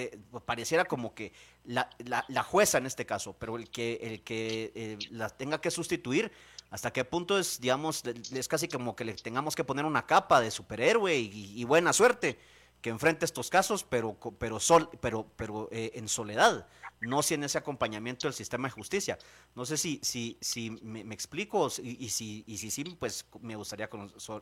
pareciera 0.45 0.85
como 0.85 1.15
que 1.15 1.33
la, 1.65 1.89
la, 1.97 2.43
jueza 2.43 2.77
en 2.77 2.85
este 2.85 3.05
caso, 3.05 3.35
pero 3.37 3.57
el 3.57 3.69
que, 3.69 3.99
el 4.03 4.21
que 4.21 4.71
eh, 4.75 4.97
la 5.09 5.29
tenga 5.29 5.59
que 5.59 5.71
sustituir, 5.71 6.31
hasta 6.69 6.91
qué 6.91 7.05
punto 7.05 7.39
es, 7.39 7.59
digamos, 7.61 8.03
es 8.05 8.47
casi 8.47 8.67
como 8.67 8.95
que 8.95 9.05
le 9.05 9.13
tengamos 9.13 9.55
que 9.55 9.63
poner 9.63 9.85
una 9.85 10.05
capa 10.05 10.41
de 10.41 10.51
superhéroe 10.51 11.15
y, 11.17 11.63
buena 11.63 11.93
suerte 11.93 12.37
que 12.81 12.89
enfrente 12.89 13.25
estos 13.25 13.49
casos, 13.49 13.83
pero, 13.83 14.17
pero, 14.37 14.59
sol, 14.59 14.89
pero, 15.01 15.31
pero 15.35 15.67
eh, 15.71 15.91
en 15.95 16.07
soledad, 16.07 16.67
no 16.99 17.23
sin 17.23 17.43
ese 17.43 17.57
acompañamiento 17.57 18.27
del 18.27 18.33
sistema 18.33 18.67
de 18.67 18.73
justicia. 18.73 19.17
No 19.55 19.65
sé 19.65 19.77
si, 19.77 19.99
si, 20.03 20.37
si 20.41 20.71
me, 20.81 21.01
explico 21.13 21.67
y, 21.81 22.09
si, 22.09 22.43
y 22.45 22.57
si 22.57 22.69
sí, 22.69 22.83
pues 22.83 23.25
me 23.41 23.55
gustaría 23.55 23.89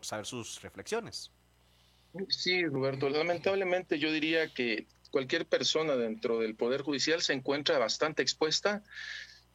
saber 0.02 0.26
sus 0.26 0.62
reflexiones. 0.62 1.32
Sí, 2.30 2.66
Roberto, 2.66 3.10
lamentablemente 3.10 4.00
yo 4.00 4.12
diría 4.12 4.54
que 4.54 4.88
cualquier 5.12 5.46
persona 5.46 5.96
dentro 5.96 6.40
del 6.40 6.56
Poder 6.56 6.82
Judicial 6.82 7.22
se 7.22 7.34
encuentra 7.34 7.78
bastante 7.78 8.22
expuesta 8.22 8.84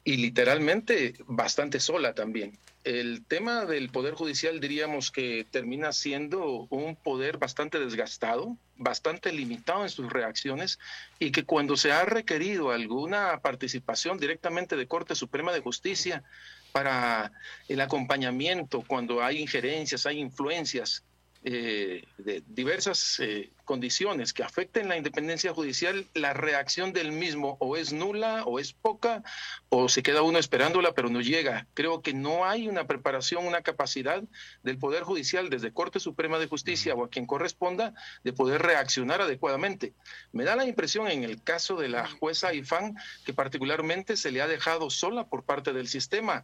y 0.03 0.17
literalmente 0.17 1.13
bastante 1.27 1.79
sola 1.79 2.13
también. 2.13 2.57
El 2.83 3.23
tema 3.25 3.65
del 3.65 3.89
Poder 3.89 4.15
Judicial 4.15 4.59
diríamos 4.59 5.11
que 5.11 5.45
termina 5.51 5.93
siendo 5.93 6.67
un 6.71 6.95
poder 6.95 7.37
bastante 7.37 7.77
desgastado, 7.79 8.57
bastante 8.75 9.31
limitado 9.31 9.83
en 9.83 9.89
sus 9.89 10.11
reacciones 10.11 10.79
y 11.19 11.31
que 11.31 11.43
cuando 11.43 11.77
se 11.77 11.91
ha 11.91 12.05
requerido 12.05 12.71
alguna 12.71 13.39
participación 13.41 14.17
directamente 14.17 14.75
de 14.75 14.87
Corte 14.87 15.13
Suprema 15.13 15.51
de 15.51 15.59
Justicia 15.59 16.23
para 16.71 17.31
el 17.67 17.81
acompañamiento, 17.81 18.83
cuando 18.87 19.23
hay 19.23 19.37
injerencias, 19.37 20.07
hay 20.07 20.17
influencias 20.17 21.03
eh, 21.43 22.03
de 22.19 22.43
diversas 22.45 23.19
eh, 23.19 23.49
condiciones 23.65 24.31
que 24.31 24.43
afecten 24.43 24.87
la 24.87 24.97
independencia 24.97 25.51
judicial, 25.51 26.05
la 26.13 26.33
reacción 26.33 26.93
del 26.93 27.11
mismo 27.11 27.57
o 27.59 27.77
es 27.77 27.93
nula 27.93 28.43
o 28.45 28.59
es 28.59 28.73
poca 28.73 29.23
o 29.69 29.89
se 29.89 30.03
queda 30.03 30.21
uno 30.21 30.37
esperándola 30.37 30.93
pero 30.93 31.09
no 31.09 31.19
llega. 31.19 31.65
Creo 31.73 32.03
que 32.03 32.13
no 32.13 32.45
hay 32.45 32.67
una 32.67 32.85
preparación, 32.85 33.47
una 33.47 33.63
capacidad 33.63 34.21
del 34.61 34.77
Poder 34.77 35.01
Judicial 35.01 35.49
desde 35.49 35.73
Corte 35.73 35.99
Suprema 35.99 36.37
de 36.37 36.45
Justicia 36.45 36.93
o 36.93 37.05
a 37.05 37.09
quien 37.09 37.25
corresponda 37.25 37.95
de 38.23 38.33
poder 38.33 38.61
reaccionar 38.61 39.21
adecuadamente. 39.21 39.93
Me 40.33 40.43
da 40.43 40.55
la 40.55 40.67
impresión 40.67 41.07
en 41.07 41.23
el 41.23 41.41
caso 41.41 41.75
de 41.75 41.89
la 41.89 42.07
jueza 42.07 42.53
Ifán 42.53 42.95
que 43.25 43.33
particularmente 43.33 44.15
se 44.15 44.31
le 44.31 44.43
ha 44.43 44.47
dejado 44.47 44.91
sola 44.91 45.25
por 45.25 45.43
parte 45.43 45.73
del 45.73 45.87
sistema, 45.87 46.43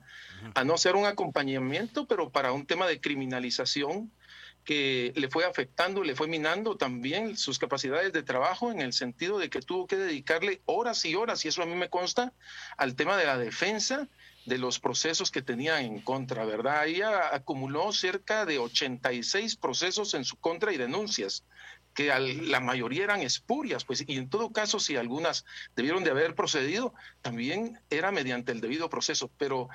a 0.55 0.63
no 0.63 0.75
ser 0.79 0.95
un 0.95 1.05
acompañamiento, 1.05 2.07
pero 2.07 2.31
para 2.31 2.51
un 2.51 2.65
tema 2.65 2.87
de 2.87 2.99
criminalización 2.99 4.11
que 4.67 5.13
le 5.15 5.29
fue 5.29 5.45
afectando, 5.45 6.03
le 6.03 6.13
fue 6.13 6.27
minando 6.27 6.75
también 6.75 7.38
sus 7.38 7.57
capacidades 7.57 8.12
de 8.12 8.21
trabajo 8.21 8.69
en 8.69 8.81
el 8.81 8.91
sentido 8.91 9.39
de 9.39 9.50
que 9.50 9.62
tuvo 9.62 9.88
que 9.88 9.95
dedicarle 9.95 10.62
horas 10.65 11.05
y 11.05 11.15
horas, 11.15 11.45
y 11.45 11.47
eso 11.47 11.63
a 11.63 11.65
mí 11.65 11.74
me 11.74 11.89
consta, 11.89 12.33
al 12.75 12.93
tema 12.95 13.15
de 13.15 13.25
la 13.25 13.38
defensa 13.38 14.09
de 14.45 14.57
los 14.57 14.81
procesos 14.81 15.31
que 15.31 15.41
tenía 15.41 15.79
en 15.79 16.01
contra, 16.01 16.43
¿verdad? 16.43 16.86
Ella 16.86 17.33
acumuló 17.33 17.93
cerca 17.93 18.45
de 18.45 18.59
86 18.59 19.55
procesos 19.55 20.13
en 20.15 20.25
su 20.25 20.36
contra 20.36 20.74
y 20.74 20.77
denuncias 20.77 21.45
que 21.93 22.07
la 22.09 22.59
mayoría 22.59 23.05
eran 23.05 23.21
espurias, 23.21 23.86
pues, 23.86 24.03
y 24.05 24.17
en 24.17 24.29
todo 24.29 24.51
caso, 24.51 24.81
si 24.81 24.97
algunas 24.97 25.45
debieron 25.77 26.03
de 26.03 26.12
haber 26.12 26.36
procedido, 26.36 26.93
también 27.21 27.79
era 27.89 28.12
mediante 28.12 28.51
el 28.51 28.59
debido 28.59 28.89
proceso, 28.89 29.31
pero 29.38 29.69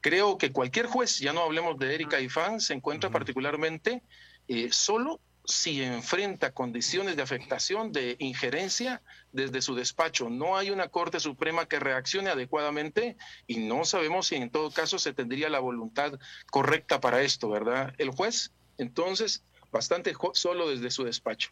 creo 0.00 0.38
que 0.38 0.52
cualquier 0.52 0.86
juez, 0.86 1.18
ya 1.18 1.34
no 1.34 1.42
hablemos 1.42 1.78
de 1.78 1.94
Erika 1.94 2.18
Ifán, 2.18 2.62
se 2.62 2.72
encuentra 2.72 3.10
particularmente 3.10 4.02
eh, 4.48 4.68
solo 4.72 5.20
si 5.48 5.82
enfrenta 5.82 6.52
condiciones 6.52 7.16
de 7.16 7.22
afectación, 7.22 7.90
de 7.90 8.16
injerencia 8.18 9.00
desde 9.32 9.62
su 9.62 9.74
despacho. 9.74 10.28
No 10.28 10.58
hay 10.58 10.70
una 10.70 10.88
Corte 10.88 11.20
Suprema 11.20 11.66
que 11.66 11.80
reaccione 11.80 12.28
adecuadamente 12.28 13.16
y 13.46 13.56
no 13.56 13.86
sabemos 13.86 14.26
si 14.26 14.36
en 14.36 14.50
todo 14.50 14.70
caso 14.70 14.98
se 14.98 15.14
tendría 15.14 15.48
la 15.48 15.58
voluntad 15.58 16.18
correcta 16.50 17.00
para 17.00 17.22
esto, 17.22 17.48
¿verdad? 17.48 17.94
El 17.96 18.10
juez, 18.10 18.52
entonces, 18.76 19.42
bastante 19.72 20.12
solo 20.34 20.68
desde 20.68 20.90
su 20.90 21.04
despacho. 21.04 21.50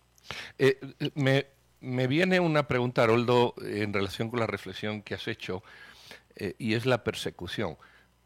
Eh, 0.59 0.79
me, 1.15 1.47
me, 1.81 2.07
viene 2.07 2.39
una 2.39 2.69
pregunta, 2.69 3.03
Haroldo, 3.03 3.55
en 3.63 3.95
relación 3.95 4.29
con 4.29 4.41
la 4.41 4.47
reflexión 4.47 5.03
que 5.03 5.15
has 5.15 5.27
hecho, 5.27 5.63
eh, 6.35 6.55
y 6.59 6.75
es 6.75 6.85
la 6.85 7.03
persecución. 7.03 7.79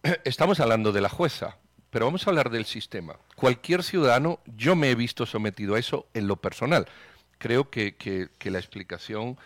Estamos 0.25 0.59
hablando 0.59 0.91
de 0.91 1.00
la 1.00 1.09
jueza, 1.09 1.59
pero 1.91 2.07
vamos 2.07 2.27
a 2.27 2.31
hablar 2.31 2.51
del 2.51 2.65
sistema. 2.65 3.17
Cualquier 3.37 3.83
ciudadano, 3.83 4.41
yo 4.57 4.77
me 4.77 4.91
he 4.91 4.95
visto 4.95 5.27
sometido 5.27 5.75
a 5.75 5.79
eso 5.79 6.07
en 6.15 6.27
lo 6.27 6.37
personal. 6.37 6.87
Creo 7.39 7.71
que, 7.71 8.31
la 8.45 8.59
explicación 8.59 9.37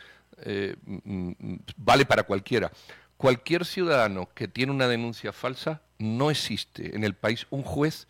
eh, 0.42 0.76
mm, 0.84 1.28
mm, 1.38 1.58
vale 1.76 2.04
para 2.04 2.24
cualquiera. 2.24 2.70
Cualquier 3.16 3.64
ciudadano 3.64 4.28
que 4.34 4.48
tiene 4.48 4.72
una 4.72 4.88
denuncia 4.88 5.32
falsa, 5.32 5.80
no 5.98 6.30
existe 6.30 6.94
en 6.94 7.04
el 7.04 7.14
país 7.14 7.46
un 7.50 7.62
juez 7.62 8.08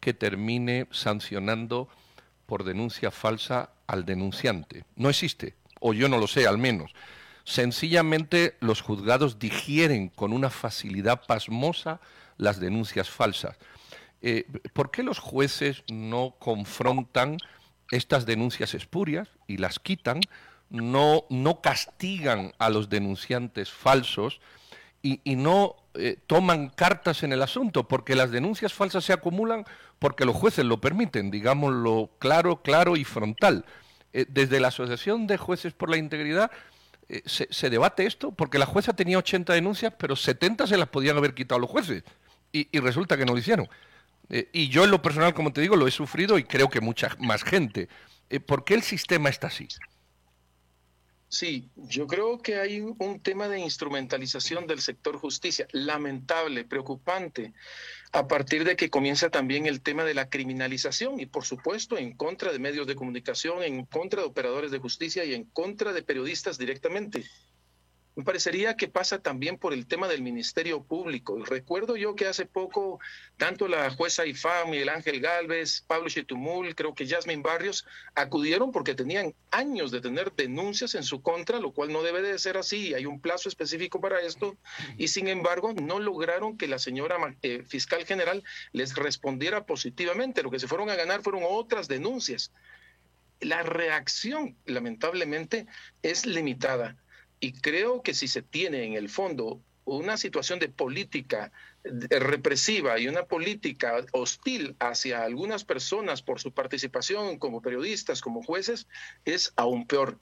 que 0.00 0.14
termine 0.14 0.86
sancionando 0.90 1.88
por 2.46 2.64
denuncia 2.64 3.10
falsa 3.10 3.70
al 3.86 4.04
denunciante. 4.04 4.84
No 4.96 5.10
existe, 5.10 5.54
o 5.80 5.92
yo 5.92 6.08
no 6.08 6.18
lo 6.18 6.26
sé 6.26 6.46
al 6.46 6.58
menos. 6.58 6.94
Sencillamente 7.44 8.56
los 8.60 8.80
juzgados 8.80 9.38
digieren 9.38 10.08
con 10.08 10.32
una 10.32 10.48
facilidad 10.48 11.22
pasmosa 11.26 12.00
las 12.36 12.60
denuncias 12.60 13.10
falsas. 13.10 13.58
Eh, 14.26 14.46
¿por 14.72 14.90
qué 14.90 15.02
los 15.02 15.18
jueces 15.18 15.84
no 15.92 16.36
confrontan 16.38 17.36
estas 17.90 18.24
denuncias 18.24 18.72
espurias 18.72 19.28
y 19.46 19.58
las 19.58 19.78
quitan? 19.78 20.20
No, 20.70 21.26
no 21.28 21.60
castigan 21.60 22.54
a 22.58 22.70
los 22.70 22.88
denunciantes 22.88 23.70
falsos 23.70 24.40
y, 25.02 25.20
no 25.36 25.76
eh, 25.92 26.16
toman 26.26 26.70
cartas 26.70 27.22
en 27.22 27.34
el 27.34 27.42
asunto, 27.42 27.86
porque 27.86 28.14
las 28.14 28.30
denuncias 28.30 28.72
falsas 28.72 29.04
se 29.04 29.12
acumulan 29.12 29.66
porque 29.98 30.24
los 30.24 30.34
jueces 30.34 30.64
lo 30.64 30.80
permiten, 30.80 31.30
digámoslo 31.30 32.08
claro, 32.18 32.62
claro 32.62 32.96
y 32.96 33.04
frontal. 33.04 33.66
Eh, 34.14 34.24
desde 34.26 34.58
la 34.58 34.68
Asociación 34.68 35.26
de 35.26 35.36
Jueces 35.36 35.74
por 35.74 35.90
la 35.90 35.98
Integridad 35.98 36.50
se, 37.26 37.68
debate 37.68 38.06
esto, 38.06 38.32
porque 38.32 38.58
la 38.58 38.64
jueza 38.64 38.96
tenía 38.96 39.18
80 39.18 39.52
denuncias, 39.52 39.92
pero 39.98 40.16
70 40.16 40.66
se 40.66 40.78
las 40.78 40.88
podían 40.88 41.18
haber 41.18 41.34
quitado 41.34 41.60
los 41.60 41.68
jueces, 41.68 42.02
y 42.50 42.78
resulta 42.80 43.18
que 43.18 43.26
no 43.26 43.34
lo 43.34 43.38
hicieron. 43.38 43.68
Eh, 44.30 44.48
y 44.52 44.68
yo 44.68 44.84
en 44.84 44.90
lo 44.90 45.02
personal, 45.02 45.34
como 45.34 45.52
te 45.52 45.60
digo, 45.60 45.76
lo 45.76 45.86
he 45.86 45.90
sufrido 45.90 46.38
y 46.38 46.44
creo 46.44 46.68
que 46.68 46.80
mucha 46.80 47.16
más 47.18 47.44
gente. 47.44 47.88
Eh, 48.30 48.40
¿Por 48.40 48.64
qué 48.64 48.74
el 48.74 48.82
sistema 48.82 49.28
está 49.28 49.48
así? 49.48 49.68
Sí, 51.28 51.68
yo 51.74 52.06
creo 52.06 52.38
que 52.38 52.56
hay 52.56 52.80
un 52.80 53.20
tema 53.20 53.48
de 53.48 53.58
instrumentalización 53.58 54.68
del 54.68 54.80
sector 54.80 55.16
justicia, 55.16 55.66
lamentable, 55.72 56.64
preocupante, 56.64 57.52
a 58.12 58.28
partir 58.28 58.62
de 58.62 58.76
que 58.76 58.88
comienza 58.88 59.30
también 59.30 59.66
el 59.66 59.80
tema 59.80 60.04
de 60.04 60.14
la 60.14 60.30
criminalización 60.30 61.18
y 61.18 61.26
por 61.26 61.44
supuesto 61.44 61.98
en 61.98 62.16
contra 62.16 62.52
de 62.52 62.60
medios 62.60 62.86
de 62.86 62.94
comunicación, 62.94 63.64
en 63.64 63.84
contra 63.84 64.20
de 64.20 64.28
operadores 64.28 64.70
de 64.70 64.78
justicia 64.78 65.24
y 65.24 65.34
en 65.34 65.42
contra 65.44 65.92
de 65.92 66.04
periodistas 66.04 66.56
directamente. 66.56 67.24
Me 68.16 68.22
parecería 68.22 68.76
que 68.76 68.86
pasa 68.86 69.18
también 69.18 69.58
por 69.58 69.72
el 69.72 69.88
tema 69.88 70.06
del 70.06 70.22
Ministerio 70.22 70.84
Público. 70.84 71.44
Recuerdo 71.44 71.96
yo 71.96 72.14
que 72.14 72.28
hace 72.28 72.46
poco, 72.46 73.00
tanto 73.38 73.66
la 73.66 73.90
jueza 73.90 74.24
IFAM, 74.24 74.70
Miguel 74.70 74.88
Ángel 74.90 75.20
Galvez, 75.20 75.82
Pablo 75.84 76.08
Chetumul, 76.08 76.76
creo 76.76 76.94
que 76.94 77.08
Jasmine 77.08 77.42
Barrios, 77.42 77.84
acudieron 78.14 78.70
porque 78.70 78.94
tenían 78.94 79.34
años 79.50 79.90
de 79.90 80.00
tener 80.00 80.32
denuncias 80.32 80.94
en 80.94 81.02
su 81.02 81.22
contra, 81.22 81.58
lo 81.58 81.72
cual 81.72 81.92
no 81.92 82.04
debe 82.04 82.22
de 82.22 82.38
ser 82.38 82.56
así. 82.56 82.94
Hay 82.94 83.04
un 83.04 83.20
plazo 83.20 83.48
específico 83.48 84.00
para 84.00 84.20
esto. 84.20 84.56
Y 84.96 85.08
sin 85.08 85.26
embargo, 85.26 85.72
no 85.72 85.98
lograron 85.98 86.56
que 86.56 86.68
la 86.68 86.78
señora 86.78 87.16
eh, 87.42 87.64
fiscal 87.66 88.06
general 88.06 88.44
les 88.70 88.94
respondiera 88.94 89.66
positivamente. 89.66 90.44
Lo 90.44 90.52
que 90.52 90.60
se 90.60 90.68
fueron 90.68 90.88
a 90.88 90.94
ganar 90.94 91.22
fueron 91.22 91.42
otras 91.48 91.88
denuncias. 91.88 92.52
La 93.40 93.64
reacción, 93.64 94.56
lamentablemente, 94.66 95.66
es 96.02 96.26
limitada 96.26 96.96
y 97.44 97.52
creo 97.52 98.00
que 98.00 98.14
si 98.14 98.26
se 98.26 98.40
tiene 98.40 98.84
en 98.84 98.94
el 98.94 99.10
fondo 99.10 99.60
una 99.84 100.16
situación 100.16 100.58
de 100.58 100.70
política 100.70 101.52
represiva 102.08 102.98
y 102.98 103.06
una 103.06 103.26
política 103.26 104.02
hostil 104.12 104.74
hacia 104.78 105.24
algunas 105.24 105.62
personas 105.62 106.22
por 106.22 106.40
su 106.40 106.52
participación 106.52 107.38
como 107.38 107.60
periodistas, 107.60 108.22
como 108.22 108.42
jueces, 108.42 108.86
es 109.26 109.52
aún 109.56 109.86
peor. 109.86 110.18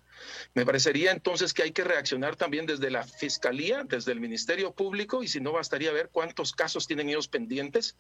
Me 0.55 0.67
parecería 0.67 1.13
entonces 1.13 1.55
que 1.55 1.63
hay 1.63 1.71
que 1.71 1.85
reaccionar 1.85 2.35
también 2.35 2.67
desde 2.67 2.91
la 2.91 3.05
Fiscalía, 3.05 3.85
desde 3.85 4.11
el 4.11 4.19
Ministerio 4.19 4.73
Público, 4.73 5.23
y 5.23 5.29
si 5.29 5.41
no 5.41 5.53
bastaría 5.53 5.93
ver 5.93 6.09
cuántos 6.11 6.53
casos 6.53 6.89
tienen 6.89 7.09
ellos 7.09 7.29
pendientes. 7.29 7.97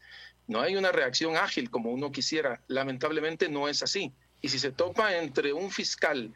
No 0.48 0.60
hay 0.60 0.74
una 0.74 0.90
reacción 0.90 1.36
ágil 1.36 1.70
como 1.70 1.92
uno 1.92 2.10
quisiera. 2.10 2.60
Lamentablemente 2.66 3.48
no 3.48 3.68
es 3.68 3.84
así. 3.84 4.12
Y 4.40 4.48
si 4.48 4.58
se 4.58 4.72
topa 4.72 5.16
entre 5.16 5.52
un 5.52 5.70
fiscal 5.70 6.34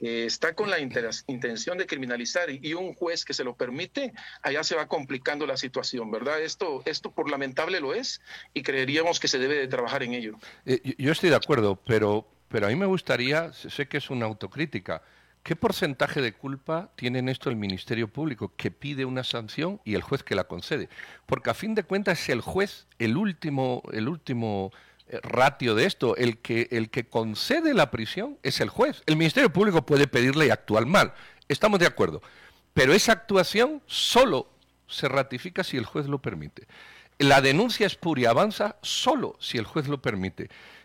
está 0.00 0.54
con 0.54 0.70
la 0.70 0.78
intención 0.80 1.78
de 1.78 1.86
criminalizar 1.86 2.48
y 2.50 2.74
un 2.74 2.94
juez 2.94 3.24
que 3.24 3.34
se 3.34 3.44
lo 3.44 3.54
permite, 3.54 4.12
allá 4.42 4.64
se 4.64 4.74
va 4.74 4.88
complicando 4.88 5.46
la 5.46 5.56
situación, 5.56 6.10
¿verdad? 6.10 6.40
Esto, 6.40 6.82
esto 6.86 7.10
por 7.10 7.30
lamentable 7.30 7.80
lo 7.80 7.94
es 7.94 8.20
y 8.54 8.62
creeríamos 8.62 9.20
que 9.20 9.28
se 9.28 9.38
debe 9.38 9.56
de 9.56 9.68
trabajar 9.68 10.02
en 10.02 10.14
ello. 10.14 10.38
Eh, 10.64 10.94
yo 10.98 11.12
estoy 11.12 11.30
de 11.30 11.36
acuerdo, 11.36 11.76
pero, 11.76 12.26
pero 12.48 12.66
a 12.66 12.70
mí 12.70 12.76
me 12.76 12.86
gustaría, 12.86 13.52
sé 13.52 13.88
que 13.88 13.98
es 13.98 14.10
una 14.10 14.26
autocrítica, 14.26 15.02
¿qué 15.42 15.56
porcentaje 15.56 16.20
de 16.20 16.32
culpa 16.32 16.90
tiene 16.96 17.18
en 17.18 17.28
esto 17.28 17.50
el 17.50 17.56
Ministerio 17.56 18.08
Público 18.08 18.52
que 18.56 18.70
pide 18.70 19.04
una 19.04 19.24
sanción 19.24 19.80
y 19.84 19.94
el 19.94 20.02
juez 20.02 20.22
que 20.22 20.34
la 20.34 20.44
concede? 20.44 20.88
Porque 21.26 21.50
a 21.50 21.54
fin 21.54 21.74
de 21.74 21.82
cuentas 21.82 22.20
es 22.20 22.28
el 22.30 22.40
juez 22.40 22.86
el 22.98 23.16
último, 23.16 23.82
el 23.92 24.08
último 24.08 24.72
ratio 25.22 25.74
de 25.74 25.86
esto. 25.86 26.16
El 26.16 26.38
que, 26.38 26.68
el 26.70 26.90
que 26.90 27.08
concede 27.08 27.74
la 27.74 27.90
prisión 27.90 28.38
es 28.42 28.60
el 28.60 28.68
juez. 28.68 29.02
El 29.06 29.16
Ministerio 29.16 29.52
Público 29.52 29.84
puede 29.84 30.06
pedirle 30.06 30.46
y 30.46 30.50
actuar 30.50 30.86
mal. 30.86 31.14
Estamos 31.48 31.80
de 31.80 31.86
acuerdo. 31.86 32.22
Pero 32.74 32.92
esa 32.92 33.12
actuación 33.12 33.82
solo 33.86 34.48
se 34.86 35.08
ratifica 35.08 35.64
si 35.64 35.76
el 35.76 35.84
juez 35.84 36.06
lo 36.06 36.20
permite. 36.20 36.66
La 37.18 37.40
denuncia 37.40 37.86
espuria 37.86 38.30
avanza 38.30 38.76
solo 38.82 39.36
si 39.40 39.58
el 39.58 39.64
juez 39.64 39.88
lo 39.88 40.00
permite. 40.00 40.44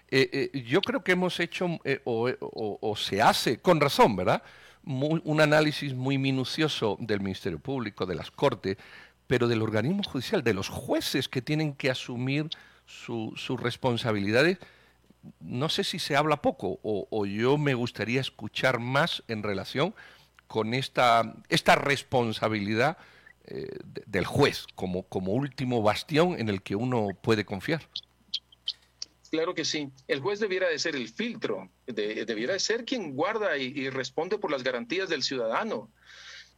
Eh, 0.09 0.51
eh, 0.53 0.63
yo 0.63 0.81
creo 0.81 1.03
que 1.03 1.13
hemos 1.13 1.39
hecho, 1.39 1.79
eh, 1.83 2.01
o, 2.03 2.95
se 2.95 3.21
hace, 3.21 3.59
con 3.59 3.79
razón, 3.79 4.15
¿verdad? 4.15 4.43
un 4.83 5.41
análisis 5.41 5.95
muy 5.95 6.19
minucioso 6.19 6.95
del 6.99 7.19
Ministerio 7.19 7.57
Público, 7.57 8.05
de 8.05 8.13
las 8.13 8.29
Cortes, 8.29 8.77
pero 9.25 9.47
del 9.47 9.63
organismo 9.63 10.03
judicial, 10.03 10.43
de 10.43 10.53
los 10.53 10.69
jueces 10.69 11.27
que 11.27 11.41
tienen 11.41 11.73
que 11.73 11.89
asumir 11.89 12.49
sus 12.85 13.59
responsabilidades, 13.59 14.57
no 15.39 15.69
sé 15.69 15.83
si 15.83 15.99
se 15.99 16.15
habla 16.15 16.41
poco 16.41 16.79
o, 16.83 17.25
yo 17.25 17.57
me 17.57 17.73
gustaría 17.73 18.21
escuchar 18.21 18.79
más 18.79 19.23
en 19.27 19.43
relación 19.43 19.95
con 20.47 20.73
esta, 20.73 21.35
esta 21.49 21.75
responsabilidad 21.75 22.97
eh, 23.45 23.67
del 24.05 24.25
juez 24.25 24.65
como, 24.75 25.03
como 25.03 25.33
último 25.33 25.81
bastión 25.81 26.39
en 26.39 26.49
el 26.49 26.61
que 26.61 26.75
uno 26.75 27.09
puede 27.21 27.45
confiar. 27.45 27.81
Claro 29.35 29.53
que 29.53 29.65
sí. 29.65 29.91
El 30.07 30.21
juez 30.21 30.39
debiera 30.39 30.69
de 30.69 30.79
ser 30.79 30.95
el 30.95 31.09
filtro, 31.09 31.69
debiera 31.87 32.53
de 32.53 32.59
ser 32.59 32.85
quien 32.85 33.15
guarda 33.15 33.57
y, 33.57 33.89
responde 33.89 34.37
por 34.37 34.49
las 34.49 34.63
garantías 34.63 35.09
del 35.09 35.23
ciudadano 35.23 35.91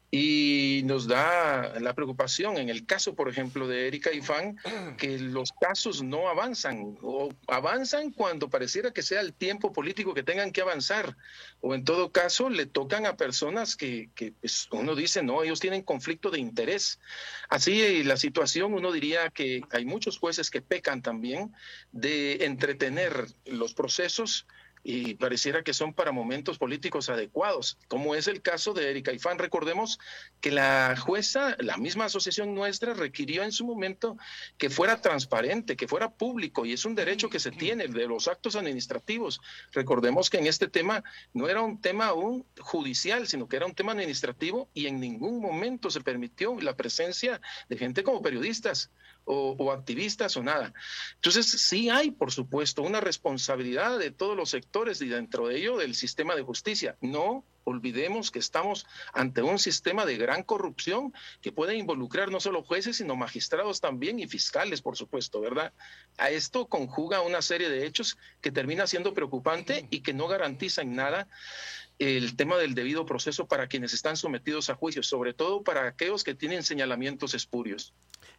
y 0.09 0.83
nos 0.85 1.05
da 1.07 1.79
la 1.81 1.93
preocupación 1.93 2.57
en 2.57 2.69
el 2.69 2.85
caso, 2.85 3.13
por 3.13 3.27
ejemplo, 3.27 3.67
de 3.67 3.87
Erika 3.87 4.13
Ifán, 4.13 4.57
que 4.97 5.19
los 5.19 5.51
casos 5.59 6.01
no 6.01 6.29
avanzan 6.29 6.97
o 7.01 7.29
avanzan 7.47 8.11
cuando 8.11 8.49
pareciera 8.49 8.91
que 8.91 9.01
sea 9.01 9.19
el 9.19 9.33
tiempo 9.33 9.73
político 9.73 10.13
que 10.13 10.23
tengan 10.23 10.51
que 10.51 10.61
avanzar 10.61 11.17
o 11.59 11.75
en 11.75 11.83
todo 11.83 12.11
caso 12.11 12.49
le 12.49 12.65
tocan 12.65 13.05
a 13.05 13.17
personas 13.17 13.75
que, 13.75 14.09
pues, 14.39 14.69
uno 14.71 14.95
dice, 14.95 15.23
no, 15.23 15.43
ellos 15.43 15.59
tienen 15.59 15.81
conflicto 15.81 16.29
de 16.29 16.39
interés. 16.39 16.99
Así 17.49 18.03
la 18.03 18.15
situación, 18.15 18.73
uno 18.73 18.93
diría 18.93 19.29
que 19.29 19.61
hay 19.71 19.85
muchos 19.85 20.19
jueces 20.19 20.49
que 20.49 20.61
pecan 20.61 21.01
también 21.01 21.53
de 21.91 22.45
entretener 22.45 23.27
los 23.45 23.73
procesos 23.73 24.45
y 24.83 25.15
pareciera 25.15 25.63
que 25.63 25.73
son 25.73 25.93
para 25.93 26.11
momentos 26.11 26.57
políticos 26.57 27.09
adecuados, 27.09 27.77
como 27.87 28.15
es 28.15 28.27
el 28.27 28.41
caso 28.41 28.73
de 28.73 28.89
Erika 28.89 29.11
Ifán. 29.11 29.39
Recordemos 29.39 29.99
que 30.41 30.51
la 30.51 30.95
jueza, 30.97 31.55
la 31.59 31.77
misma 31.77 32.05
asociación 32.05 32.55
nuestra, 32.55 32.93
requirió 32.93 33.43
en 33.43 33.51
su 33.51 33.65
momento 33.65 34.17
que 34.57 34.69
fuera 34.69 35.01
transparente, 35.01 35.75
que 35.75 35.87
fuera 35.87 36.09
público, 36.09 36.65
y 36.65 36.73
es 36.73 36.85
un 36.85 36.95
derecho 36.95 37.29
que 37.29 37.39
se 37.39 37.51
tiene 37.51 37.87
de 37.87 38.07
los 38.07 38.27
actos 38.27 38.55
administrativos. 38.55 39.41
Recordemos 39.71 40.29
que 40.29 40.37
en 40.37 40.47
este 40.47 40.67
tema 40.67 41.03
no 41.33 41.49
era 41.49 41.61
un 41.61 41.81
tema 41.81 42.07
aún 42.07 42.45
judicial, 42.59 43.27
sino 43.27 43.47
que 43.47 43.57
era 43.57 43.65
un 43.65 43.75
tema 43.75 43.91
administrativo 43.91 44.69
y 44.73 44.87
en 44.87 44.99
ningún 44.99 45.41
momento 45.41 45.89
se 45.89 46.01
permitió 46.01 46.59
la 46.61 46.75
presencia 46.75 47.41
de 47.69 47.77
gente 47.77 48.03
como 48.03 48.21
periodistas 48.21 48.91
o, 49.27 49.71
activistas 49.71 50.37
o 50.37 50.43
nada. 50.43 50.73
Entonces, 51.15 51.45
sí 51.45 51.89
hay, 51.89 52.11
por 52.11 52.31
supuesto, 52.31 52.81
una 52.81 53.01
responsabilidad 53.01 53.99
de 53.99 54.11
todos 54.11 54.35
los 54.35 54.49
sectores 54.49 55.01
y 55.01 55.07
dentro 55.07 55.47
de 55.47 55.57
ello 55.57 55.77
del 55.77 55.95
sistema 55.95 56.35
de 56.35 56.43
justicia. 56.43 56.95
No 57.01 57.43
olvidemos 57.65 58.31
que 58.31 58.39
estamos 58.39 58.85
ante 59.11 59.41
un 59.41 59.59
sistema 59.59 60.05
de 60.05 60.17
gran 60.17 60.43
corrupción 60.43 61.13
que 61.41 61.51
puede 61.51 61.75
involucrar 61.75 62.31
no 62.31 62.39
solo 62.39 62.63
jueces, 62.63 62.97
sino 62.97 63.17
magistrados 63.17 63.81
también 63.81 64.19
y 64.19 64.27
fiscales, 64.27 64.81
por 64.81 64.95
supuesto, 64.95 65.41
¿verdad? 65.41 65.73
A 66.17 66.29
esto 66.29 66.67
conjuga 66.67 67.21
una 67.21 67.41
serie 67.41 67.69
de 67.69 67.85
hechos 67.85 68.17
que 68.39 68.51
termina 68.51 68.87
siendo 68.87 69.13
preocupante 69.13 69.87
y 69.89 69.99
que 69.99 70.13
no 70.13 70.29
garantizan 70.29 70.95
nada 70.95 71.27
el 71.99 72.35
tema 72.35 72.57
del 72.57 72.75
debido 72.75 73.05
proceso 73.05 73.47
para 73.47 73.67
quienes 73.67 73.93
están 73.93 74.15
sometidos 74.15 74.69
a 74.69 74.75
juicio, 74.75 75.03
sobre 75.03 75.33
todo 75.33 75.63
para 75.63 75.87
aquellos 75.87 76.23
que 76.23 76.35
tienen 76.35 76.63
señalamientos 76.63 77.33
espurios. 77.33 77.93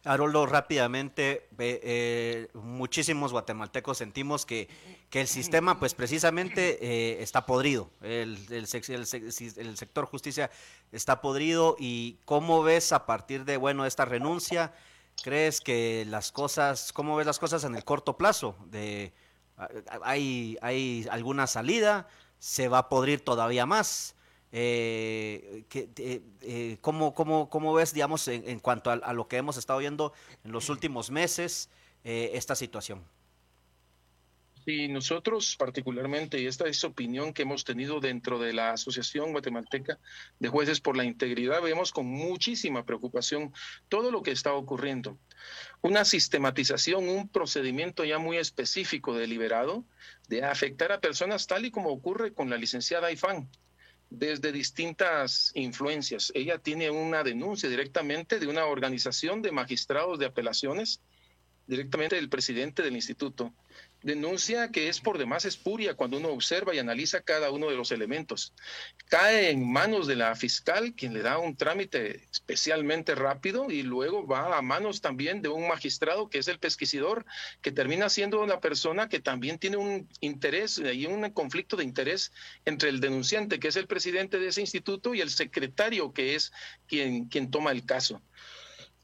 Haroldo, 0.05 0.45
rápidamente, 0.45 1.47
eh, 1.57 2.47
muchísimos 2.53 3.31
guatemaltecos 3.31 3.97
sentimos 3.97 4.45
que, 4.45 4.69
que, 5.09 5.21
el 5.21 5.27
sistema, 5.27 5.79
pues 5.79 5.93
precisamente, 5.93 6.79
eh, 6.81 7.21
está 7.21 7.45
podrido. 7.45 7.89
El, 8.01 8.37
el, 8.49 8.67
el, 8.67 9.77
sector 9.77 10.05
justicia 10.05 10.49
está 10.91 11.21
podrido. 11.21 11.75
¿Y 11.77 12.17
cómo 12.25 12.63
ves 12.63 12.93
a 12.93 13.05
partir 13.05 13.43
de, 13.43 13.57
bueno, 13.57 13.85
esta 13.85 14.05
renuncia? 14.05 14.73
¿Crees 15.21 15.59
que 15.59 16.05
las 16.07 16.31
cosas, 16.31 16.93
cómo 16.93 17.17
ves 17.17 17.27
las 17.27 17.39
cosas 17.39 17.63
en 17.65 17.75
el 17.75 17.83
corto 17.83 18.17
plazo? 18.17 18.55
De, 18.67 19.11
¿hay, 20.01 20.57
¿Hay 20.61 21.07
alguna 21.11 21.45
salida? 21.45 22.07
se 22.39 22.69
va 22.69 22.79
a 22.79 22.89
podrir 22.89 23.23
todavía 23.23 23.65
más. 23.65 24.15
Eh, 24.51 25.63
eh, 25.73 26.21
eh, 26.41 26.77
¿cómo, 26.81 27.13
cómo, 27.13 27.49
cómo, 27.49 27.73
ves, 27.73 27.93
digamos, 27.93 28.27
en, 28.27 28.59
cuanto 28.59 28.89
a, 28.89 29.13
lo 29.13 29.27
que 29.27 29.37
hemos 29.37 29.57
estado 29.57 29.79
viendo 29.79 30.13
en 30.43 30.51
los 30.51 30.69
últimos 30.69 31.11
meses, 31.11 31.69
esta 32.03 32.55
situación? 32.55 33.03
Sí, 34.65 34.87
nosotros 34.87 35.55
particularmente, 35.57 36.39
y 36.39 36.45
esta 36.45 36.67
es 36.67 36.83
opinión 36.83 37.33
que 37.33 37.41
hemos 37.43 37.63
tenido 37.63 37.99
dentro 37.99 38.39
de 38.39 38.53
la 38.53 38.71
Asociación 38.71 39.31
Guatemalteca 39.31 39.99
de 40.39 40.47
Jueces 40.47 40.79
por 40.79 40.95
la 40.95 41.03
Integridad, 41.03 41.61
vemos 41.61 41.91
con 41.91 42.05
muchísima 42.05 42.85
preocupación 42.85 43.53
todo 43.89 44.11
lo 44.11 44.21
que 44.21 44.31
está 44.31 44.53
ocurriendo. 44.53 45.17
Una 45.81 46.05
sistematización, 46.05 47.09
un 47.09 47.29
procedimiento 47.29 48.05
ya 48.05 48.17
muy 48.17 48.37
específico 48.37 49.13
deliberado 49.13 49.85
de 50.27 50.43
afectar 50.43 50.91
a 50.91 51.01
personas 51.01 51.47
tal 51.47 51.65
y 51.65 51.71
como 51.71 51.89
ocurre 51.89 52.33
con 52.33 52.49
la 52.49 52.57
licenciada 52.57 53.11
Ifán 53.11 53.49
desde 54.09 54.51
distintas 54.51 55.51
influencias. 55.53 56.31
Ella 56.33 56.57
tiene 56.57 56.89
una 56.89 57.23
denuncia 57.23 57.69
directamente 57.69 58.39
de 58.39 58.47
una 58.47 58.65
organización 58.65 59.41
de 59.41 59.51
magistrados 59.51 60.19
de 60.19 60.25
apelaciones, 60.25 61.01
directamente 61.67 62.15
del 62.15 62.29
presidente 62.29 62.81
del 62.81 62.95
instituto, 62.95 63.53
denuncia 64.01 64.71
que 64.71 64.87
es 64.87 65.01
por 65.01 65.17
demás 65.17 65.45
espuria 65.45 65.95
cuando 65.95 66.17
uno 66.17 66.29
observa 66.29 66.73
y 66.73 66.79
analiza 66.79 67.21
cada 67.21 67.51
uno 67.51 67.69
de 67.69 67.75
los 67.75 67.91
elementos. 67.91 68.53
Cae 69.07 69.49
en 69.49 69.69
manos 69.69 70.07
de 70.07 70.15
la 70.15 70.35
fiscal, 70.35 70.93
quien 70.93 71.13
le 71.13 71.21
da 71.21 71.37
un 71.37 71.55
trámite 71.55 72.27
especialmente 72.31 73.15
rápido, 73.15 73.69
y 73.69 73.83
luego 73.83 74.25
va 74.25 74.57
a 74.57 74.61
manos 74.61 75.01
también 75.01 75.41
de 75.41 75.49
un 75.49 75.67
magistrado, 75.67 76.29
que 76.29 76.39
es 76.39 76.47
el 76.47 76.59
pesquisidor, 76.59 77.25
que 77.61 77.71
termina 77.71 78.09
siendo 78.09 78.41
una 78.41 78.59
persona 78.59 79.09
que 79.09 79.19
también 79.19 79.59
tiene 79.59 79.77
un 79.77 80.07
interés 80.21 80.77
y 80.77 81.05
un 81.05 81.29
conflicto 81.31 81.75
de 81.75 81.83
interés 81.83 82.31
entre 82.65 82.89
el 82.89 82.99
denunciante, 82.99 83.59
que 83.59 83.67
es 83.67 83.75
el 83.75 83.87
presidente 83.87 84.39
de 84.39 84.47
ese 84.47 84.61
instituto, 84.61 85.13
y 85.13 85.21
el 85.21 85.29
secretario, 85.29 86.13
que 86.13 86.35
es 86.35 86.51
quien, 86.87 87.25
quien 87.25 87.51
toma 87.51 87.71
el 87.71 87.85
caso. 87.85 88.21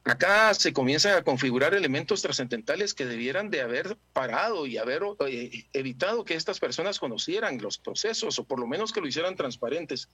Acá 0.08 0.54
se 0.54 0.72
comienzan 0.72 1.18
a 1.18 1.24
configurar 1.24 1.74
elementos 1.74 2.22
trascendentales 2.22 2.94
que 2.94 3.08
debieran 3.08 3.50
de 3.50 3.62
haber 3.62 3.98
parado 4.14 4.68
y 4.68 4.78
haber 4.78 5.02
eh, 5.28 5.66
evitado 5.74 6.24
que 6.24 6.36
estas 6.36 6.60
personas 6.60 7.00
conocieran 7.00 7.58
los 7.58 7.80
procesos 7.80 8.38
o 8.38 8.44
por 8.44 8.60
lo 8.60 8.68
menos 8.68 8.94
que 8.94 9.02
lo 9.02 9.08
hicieran 9.08 9.36
transparentes. 9.36 10.10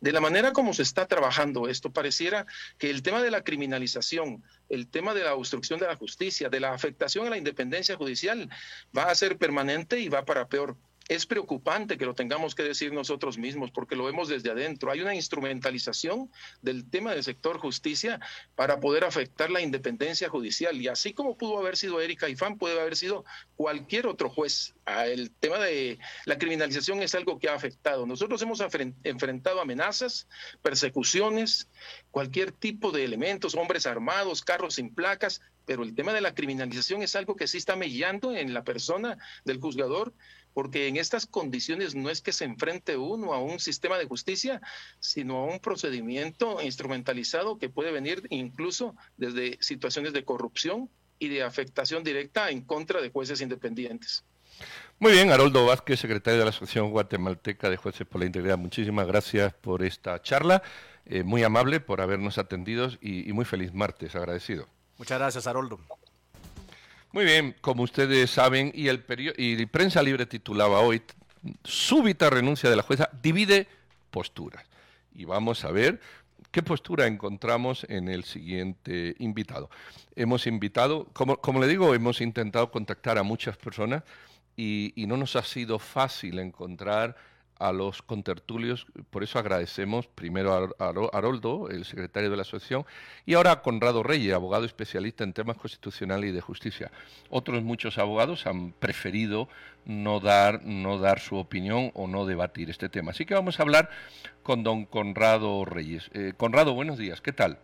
De 0.00 0.10
la 0.10 0.20
manera 0.20 0.52
como 0.52 0.74
se 0.74 0.82
está 0.82 1.06
trabajando 1.06 1.68
esto, 1.68 1.92
pareciera 1.92 2.46
que 2.78 2.90
el 2.90 3.02
tema 3.02 3.22
de 3.22 3.30
la 3.30 3.44
criminalización, 3.44 4.42
el 4.68 4.88
tema 4.88 5.14
de 5.14 5.22
la 5.22 5.36
obstrucción 5.36 5.78
de 5.78 5.86
la 5.86 5.94
justicia, 5.94 6.48
de 6.48 6.58
la 6.58 6.74
afectación 6.74 7.24
a 7.28 7.30
la 7.30 7.38
independencia 7.38 7.94
judicial, 7.94 8.50
va 8.96 9.04
a 9.04 9.14
ser 9.14 9.38
permanente 9.38 10.00
y 10.00 10.08
va 10.08 10.24
para 10.24 10.48
peor 10.48 10.76
es 11.08 11.24
preocupante 11.24 11.96
que 11.96 12.04
lo 12.04 12.14
tengamos 12.14 12.54
que 12.54 12.62
decir 12.62 12.92
nosotros 12.92 13.38
mismos 13.38 13.70
porque 13.70 13.96
lo 13.96 14.04
vemos 14.04 14.28
desde 14.28 14.50
adentro. 14.50 14.90
Hay 14.90 15.00
una 15.00 15.14
instrumentalización 15.14 16.30
del 16.60 16.88
tema 16.88 17.14
del 17.14 17.24
sector 17.24 17.58
justicia 17.58 18.20
para 18.54 18.78
poder 18.78 19.04
afectar 19.04 19.50
la 19.50 19.62
independencia 19.62 20.28
judicial. 20.28 20.76
Y 20.80 20.88
así 20.88 21.14
como 21.14 21.38
pudo 21.38 21.58
haber 21.58 21.78
sido 21.78 22.00
Erika 22.00 22.28
Ifán, 22.28 22.58
puede 22.58 22.78
haber 22.78 22.94
sido 22.94 23.24
cualquier 23.56 24.06
otro 24.06 24.28
juez. 24.28 24.74
Ah, 24.84 25.06
el 25.06 25.30
tema 25.30 25.58
de 25.58 25.98
la 26.26 26.36
criminalización 26.36 27.02
es 27.02 27.14
algo 27.14 27.38
que 27.38 27.48
ha 27.48 27.54
afectado. 27.54 28.06
Nosotros 28.06 28.42
hemos 28.42 28.62
enfrentado 29.04 29.62
amenazas, 29.62 30.28
persecuciones, 30.60 31.68
cualquier 32.10 32.52
tipo 32.52 32.92
de 32.92 33.04
elementos, 33.04 33.54
hombres 33.54 33.86
armados, 33.86 34.42
carros 34.42 34.74
sin 34.74 34.94
placas, 34.94 35.40
pero 35.64 35.82
el 35.82 35.94
tema 35.94 36.12
de 36.12 36.22
la 36.22 36.34
criminalización 36.34 37.02
es 37.02 37.14
algo 37.16 37.36
que 37.36 37.46
sí 37.46 37.58
está 37.58 37.76
mellando 37.76 38.34
en 38.34 38.54
la 38.54 38.64
persona 38.64 39.18
del 39.44 39.60
juzgador 39.60 40.14
porque 40.54 40.88
en 40.88 40.96
estas 40.96 41.26
condiciones 41.26 41.94
no 41.94 42.10
es 42.10 42.20
que 42.20 42.32
se 42.32 42.44
enfrente 42.44 42.96
uno 42.96 43.32
a 43.32 43.40
un 43.40 43.60
sistema 43.60 43.98
de 43.98 44.06
justicia, 44.06 44.60
sino 45.00 45.38
a 45.38 45.44
un 45.44 45.60
procedimiento 45.60 46.60
instrumentalizado 46.62 47.58
que 47.58 47.68
puede 47.68 47.92
venir 47.92 48.26
incluso 48.30 48.94
desde 49.16 49.58
situaciones 49.60 50.12
de 50.12 50.24
corrupción 50.24 50.88
y 51.18 51.28
de 51.28 51.42
afectación 51.42 52.04
directa 52.04 52.50
en 52.50 52.62
contra 52.62 53.00
de 53.00 53.10
jueces 53.10 53.40
independientes. 53.40 54.24
Muy 54.98 55.12
bien, 55.12 55.30
Haroldo 55.30 55.66
Vázquez, 55.66 56.00
secretario 56.00 56.40
de 56.40 56.44
la 56.44 56.50
Asociación 56.50 56.90
Guatemalteca 56.90 57.70
de 57.70 57.76
Jueces 57.76 58.06
por 58.06 58.20
la 58.20 58.26
Integridad, 58.26 58.58
muchísimas 58.58 59.06
gracias 59.06 59.54
por 59.54 59.84
esta 59.84 60.20
charla, 60.22 60.62
eh, 61.06 61.22
muy 61.22 61.44
amable 61.44 61.78
por 61.78 62.00
habernos 62.00 62.38
atendido 62.38 62.90
y, 63.00 63.28
y 63.28 63.32
muy 63.32 63.44
feliz 63.44 63.72
martes, 63.72 64.16
agradecido. 64.16 64.66
Muchas 64.98 65.18
gracias, 65.18 65.46
Haroldo. 65.46 65.78
Muy 67.10 67.24
bien, 67.24 67.54
como 67.62 67.84
ustedes 67.84 68.30
saben, 68.30 68.70
y 68.74 68.88
el 68.88 69.02
y 69.38 69.64
Prensa 69.66 70.02
Libre 70.02 70.26
titulaba 70.26 70.80
hoy, 70.80 71.00
súbita 71.64 72.28
renuncia 72.28 72.68
de 72.68 72.76
la 72.76 72.82
jueza 72.82 73.08
divide 73.22 73.66
posturas. 74.10 74.64
Y 75.14 75.24
vamos 75.24 75.64
a 75.64 75.70
ver 75.70 76.00
qué 76.50 76.62
postura 76.62 77.06
encontramos 77.06 77.86
en 77.88 78.08
el 78.08 78.24
siguiente 78.24 79.16
invitado. 79.20 79.70
Hemos 80.16 80.46
invitado, 80.46 81.06
como, 81.14 81.38
como 81.38 81.60
le 81.60 81.66
digo, 81.66 81.94
hemos 81.94 82.20
intentado 82.20 82.70
contactar 82.70 83.16
a 83.16 83.22
muchas 83.22 83.56
personas 83.56 84.02
y, 84.54 84.92
y 84.94 85.06
no 85.06 85.16
nos 85.16 85.34
ha 85.36 85.42
sido 85.42 85.78
fácil 85.78 86.38
encontrar 86.38 87.16
a 87.58 87.72
los 87.72 88.02
contertulios, 88.02 88.86
por 89.10 89.22
eso 89.22 89.38
agradecemos 89.38 90.06
primero 90.06 90.74
a 90.78 90.92
Haroldo, 91.12 91.68
el 91.68 91.84
secretario 91.84 92.30
de 92.30 92.36
la 92.36 92.42
asociación, 92.42 92.84
y 93.26 93.34
ahora 93.34 93.52
a 93.52 93.62
Conrado 93.62 94.02
Reyes, 94.02 94.34
abogado 94.34 94.64
especialista 94.64 95.24
en 95.24 95.32
temas 95.32 95.56
constitucionales 95.56 96.30
y 96.30 96.32
de 96.32 96.40
justicia. 96.40 96.90
Otros 97.30 97.62
muchos 97.62 97.98
abogados 97.98 98.46
han 98.46 98.72
preferido 98.72 99.48
no 99.84 100.20
dar, 100.20 100.64
no 100.64 100.98
dar 100.98 101.20
su 101.20 101.36
opinión 101.36 101.90
o 101.94 102.06
no 102.06 102.26
debatir 102.26 102.70
este 102.70 102.88
tema. 102.88 103.10
Así 103.10 103.26
que 103.26 103.34
vamos 103.34 103.58
a 103.58 103.62
hablar 103.62 103.90
con 104.42 104.62
don 104.62 104.84
Conrado 104.84 105.64
Reyes. 105.64 106.10
Eh, 106.14 106.32
Conrado, 106.36 106.74
buenos 106.74 106.98
días, 106.98 107.20
¿qué 107.20 107.32
tal? 107.32 107.58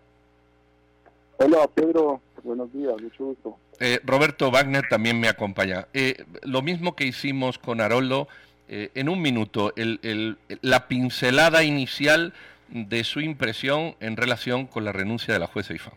Hola 1.37 1.69
Pedro, 1.75 2.21
buenos 2.43 2.73
días, 2.73 2.95
mucho 3.01 3.25
gusto. 3.25 3.59
Eh, 3.81 4.01
Roberto 4.05 4.51
Wagner 4.51 4.87
también 4.89 5.19
me 5.19 5.29
acompaña. 5.29 5.89
Eh, 5.93 6.25
lo 6.43 6.63
mismo 6.63 6.95
que 6.95 7.05
hicimos 7.05 7.59
con 7.59 7.81
Haroldo, 7.81 8.29
eh, 8.69 8.91
en 8.95 9.09
un 9.09 9.21
minuto 9.21 9.73
el, 9.77 10.39
la 10.63 10.89
pincelada 10.89 11.65
inicial 11.65 12.33
de 12.69 13.05
su 13.05 13.21
impresión 13.21 13.95
en 14.01 14.17
relación 14.17 14.67
con 14.67 14.85
la 14.85 14.93
renuncia 14.93 15.35
de 15.35 15.41
la 15.41 15.47
jueza 15.47 15.75
IFA. 15.75 15.93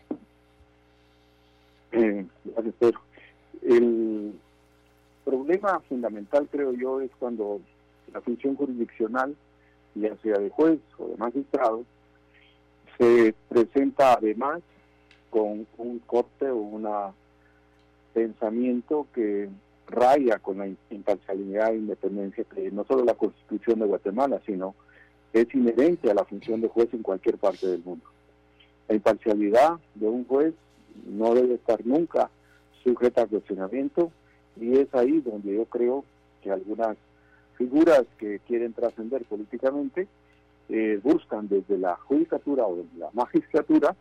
Eh, 1.92 2.26
gracias, 2.44 2.74
Pedro. 2.78 3.00
El 3.62 4.32
problema 5.24 5.80
fundamental, 5.88 6.46
creo 6.50 6.72
yo, 6.72 7.00
es 7.00 7.10
cuando 7.18 7.60
la 8.12 8.20
función 8.20 8.54
jurisdiccional, 8.56 9.34
ya 9.94 10.16
sea 10.22 10.38
de 10.38 10.50
juez 10.50 10.78
o 10.98 11.08
de 11.08 11.16
magistrado, 11.16 11.84
se 12.98 13.34
presenta 13.48 14.14
además 14.14 14.60
con 15.30 15.66
un 15.78 15.98
corte 16.00 16.50
o 16.50 16.56
un 16.56 16.86
pensamiento 18.12 19.06
que 19.14 19.48
raya 19.88 20.38
con 20.38 20.58
la 20.58 20.68
imparcialidad 20.90 21.72
e 21.72 21.76
independencia 21.76 22.44
que 22.44 22.70
no 22.70 22.84
solo 22.84 23.04
la 23.04 23.14
Constitución 23.14 23.80
de 23.80 23.86
Guatemala, 23.86 24.40
sino 24.46 24.74
es 25.32 25.52
inherente 25.54 26.10
a 26.10 26.14
la 26.14 26.24
función 26.24 26.60
de 26.60 26.68
juez 26.68 26.88
en 26.92 27.02
cualquier 27.02 27.38
parte 27.38 27.66
del 27.66 27.82
mundo. 27.82 28.04
La 28.88 28.94
imparcialidad 28.94 29.78
de 29.94 30.08
un 30.08 30.24
juez 30.24 30.54
no 31.06 31.34
debe 31.34 31.54
estar 31.54 31.84
nunca 31.84 32.30
sujeta 32.82 33.22
a 33.22 33.26
cuestionamiento 33.26 34.10
y 34.60 34.78
es 34.78 34.92
ahí 34.94 35.20
donde 35.20 35.54
yo 35.54 35.64
creo 35.66 36.04
que 36.42 36.50
algunas 36.50 36.96
figuras 37.56 38.04
que 38.18 38.40
quieren 38.46 38.72
trascender 38.72 39.24
políticamente 39.24 40.06
eh, 40.68 41.00
buscan 41.02 41.48
desde 41.48 41.78
la 41.78 41.96
judicatura 41.96 42.66
o 42.66 42.76
desde 42.76 42.98
la 42.98 43.10
magistratura 43.12 43.96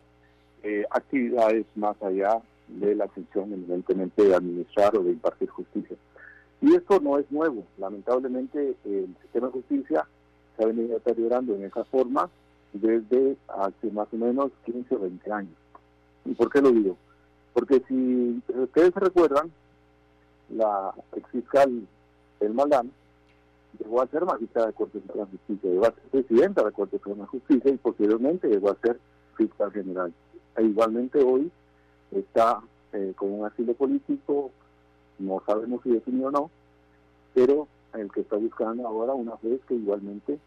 eh, 0.63 0.85
actividades 0.89 1.65
más 1.75 2.01
allá 2.01 2.41
de 2.67 2.95
la 2.95 3.07
función 3.07 3.53
evidentemente 3.53 4.23
de 4.23 4.35
administrar 4.35 4.95
o 4.97 5.03
de 5.03 5.11
impartir 5.11 5.49
justicia. 5.49 5.95
Y 6.61 6.75
esto 6.75 6.99
no 6.99 7.17
es 7.17 7.31
nuevo. 7.31 7.63
Lamentablemente 7.77 8.75
el 8.85 9.15
sistema 9.21 9.47
de 9.47 9.53
justicia 9.53 10.07
se 10.55 10.63
ha 10.63 10.67
venido 10.67 10.95
deteriorando 10.95 11.55
en 11.55 11.65
esa 11.65 11.83
forma 11.85 12.29
desde 12.73 13.37
hace 13.47 13.91
más 13.91 14.07
o 14.11 14.17
menos 14.17 14.51
15 14.65 14.95
o 14.95 14.99
20 14.99 15.31
años. 15.31 15.53
¿Y 16.25 16.33
por 16.33 16.51
qué 16.51 16.61
lo 16.61 16.71
digo? 16.71 16.97
Porque 17.53 17.81
si 17.87 18.41
ustedes 18.53 18.93
se 18.93 18.99
recuerdan, 18.99 19.51
la 20.49 20.93
ex 21.15 21.27
fiscal 21.29 21.87
El 22.39 22.53
Malán 22.53 22.91
llegó 23.79 24.01
a 24.01 24.07
ser 24.07 24.25
magistrada 24.25 24.67
de 24.67 24.73
Corte 24.73 24.99
de 24.99 25.25
Justicia, 25.25 25.71
llegó 25.71 25.85
a 25.85 25.91
ser 25.91 26.03
presidenta 26.11 26.61
de 26.61 26.67
la 26.67 26.71
Corte 26.71 26.99
de 27.03 27.25
Justicia 27.25 27.71
y 27.71 27.77
posteriormente 27.77 28.47
llegó 28.47 28.71
a 28.71 28.77
ser 28.81 28.99
fiscal 29.35 29.71
general. 29.71 30.13
E 30.55 30.63
igualmente 30.63 31.21
hoy 31.23 31.51
está 32.11 32.61
eh, 32.93 33.13
con 33.15 33.33
un 33.33 33.45
asilo 33.45 33.73
político, 33.73 34.51
no 35.19 35.41
sabemos 35.45 35.81
si 35.83 35.89
definió 35.89 36.27
o 36.27 36.31
no, 36.31 36.51
pero 37.33 37.67
el 37.93 38.11
que 38.11 38.21
está 38.21 38.35
buscando 38.35 38.87
ahora 38.87 39.13
una 39.13 39.33
vez 39.41 39.59
que 39.67 39.75
igualmente 39.75 40.39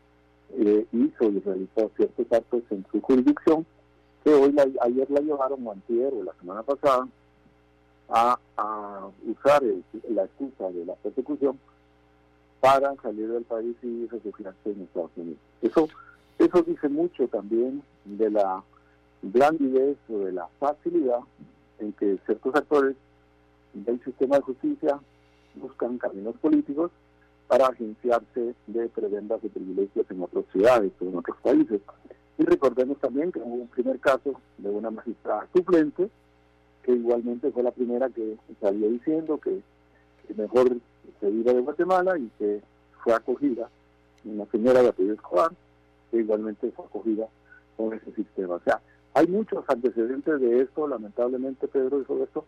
eh, 0.58 0.86
hizo 0.92 1.24
y 1.24 1.40
realizó 1.40 1.90
ciertos 1.96 2.32
actos 2.32 2.62
en 2.70 2.84
su 2.90 3.00
jurisdicción, 3.00 3.66
que 4.24 4.32
hoy 4.32 4.54
ayer 4.80 5.10
la 5.10 5.20
llevaron 5.20 5.66
o 5.66 5.72
antier 5.72 6.12
o 6.12 6.22
la 6.22 6.34
semana 6.34 6.62
pasada 6.62 7.08
a, 8.08 8.38
usar 9.26 9.62
la 10.08 10.24
excusa 10.24 10.70
de 10.70 10.84
la 10.84 10.94
persecución 10.94 11.58
para 12.60 12.94
salir 12.96 13.28
del 13.28 13.44
país 13.44 13.76
y 13.82 14.06
refugiarse 14.08 14.70
en 14.70 14.82
Estados 14.82 15.10
Unidos. 15.16 15.38
Eso, 15.62 15.88
eso 16.38 16.62
dice 16.62 16.88
mucho 16.88 17.28
también 17.28 17.82
de 18.04 18.30
la 18.30 18.62
o 19.22 20.18
de 20.18 20.32
la 20.32 20.48
facilidad 20.58 21.20
en 21.78 21.92
que 21.92 22.18
ciertos 22.26 22.54
actores 22.54 22.96
del 23.74 24.02
sistema 24.02 24.36
de 24.36 24.42
justicia 24.42 24.98
buscan 25.54 25.98
caminos 25.98 26.36
políticos 26.36 26.90
para 27.46 27.66
agenciarse 27.66 28.54
de 28.66 28.88
prebendas 28.88 29.42
de 29.42 29.48
privilegios 29.48 30.06
en 30.10 30.22
otras 30.22 30.44
ciudades 30.52 30.92
o 31.00 31.04
en 31.04 31.16
otros 31.16 31.36
países. 31.42 31.80
Y 32.38 32.44
recordemos 32.44 32.98
también 32.98 33.32
que 33.32 33.40
hubo 33.40 33.54
un 33.54 33.68
primer 33.68 33.98
caso 33.98 34.40
de 34.58 34.70
una 34.70 34.90
magistrada 34.90 35.46
suplente, 35.52 36.08
que 36.82 36.92
igualmente 36.92 37.50
fue 37.50 37.62
la 37.62 37.72
primera 37.72 38.08
que 38.08 38.36
salió 38.60 38.88
diciendo 38.88 39.38
que, 39.38 39.60
mejor 40.36 40.76
se 41.20 41.28
iba 41.28 41.52
de 41.52 41.60
Guatemala 41.60 42.16
y 42.16 42.30
que 42.38 42.62
fue 43.02 43.12
acogida, 43.12 43.68
una 44.24 44.46
señora 44.46 44.80
de 44.80 44.88
apellido 44.88 45.14
Escobar, 45.14 45.50
que 46.10 46.18
igualmente 46.18 46.70
fue 46.70 46.84
acogida 46.86 47.26
con 47.76 47.92
ese 47.92 48.12
sistema. 48.12 48.54
O 48.54 48.60
sea, 48.60 48.80
hay 49.14 49.26
muchos 49.26 49.64
antecedentes 49.68 50.40
de 50.40 50.62
esto, 50.62 50.86
lamentablemente, 50.86 51.68
Pedro 51.68 51.98
dijo 51.98 52.22
esto, 52.22 52.44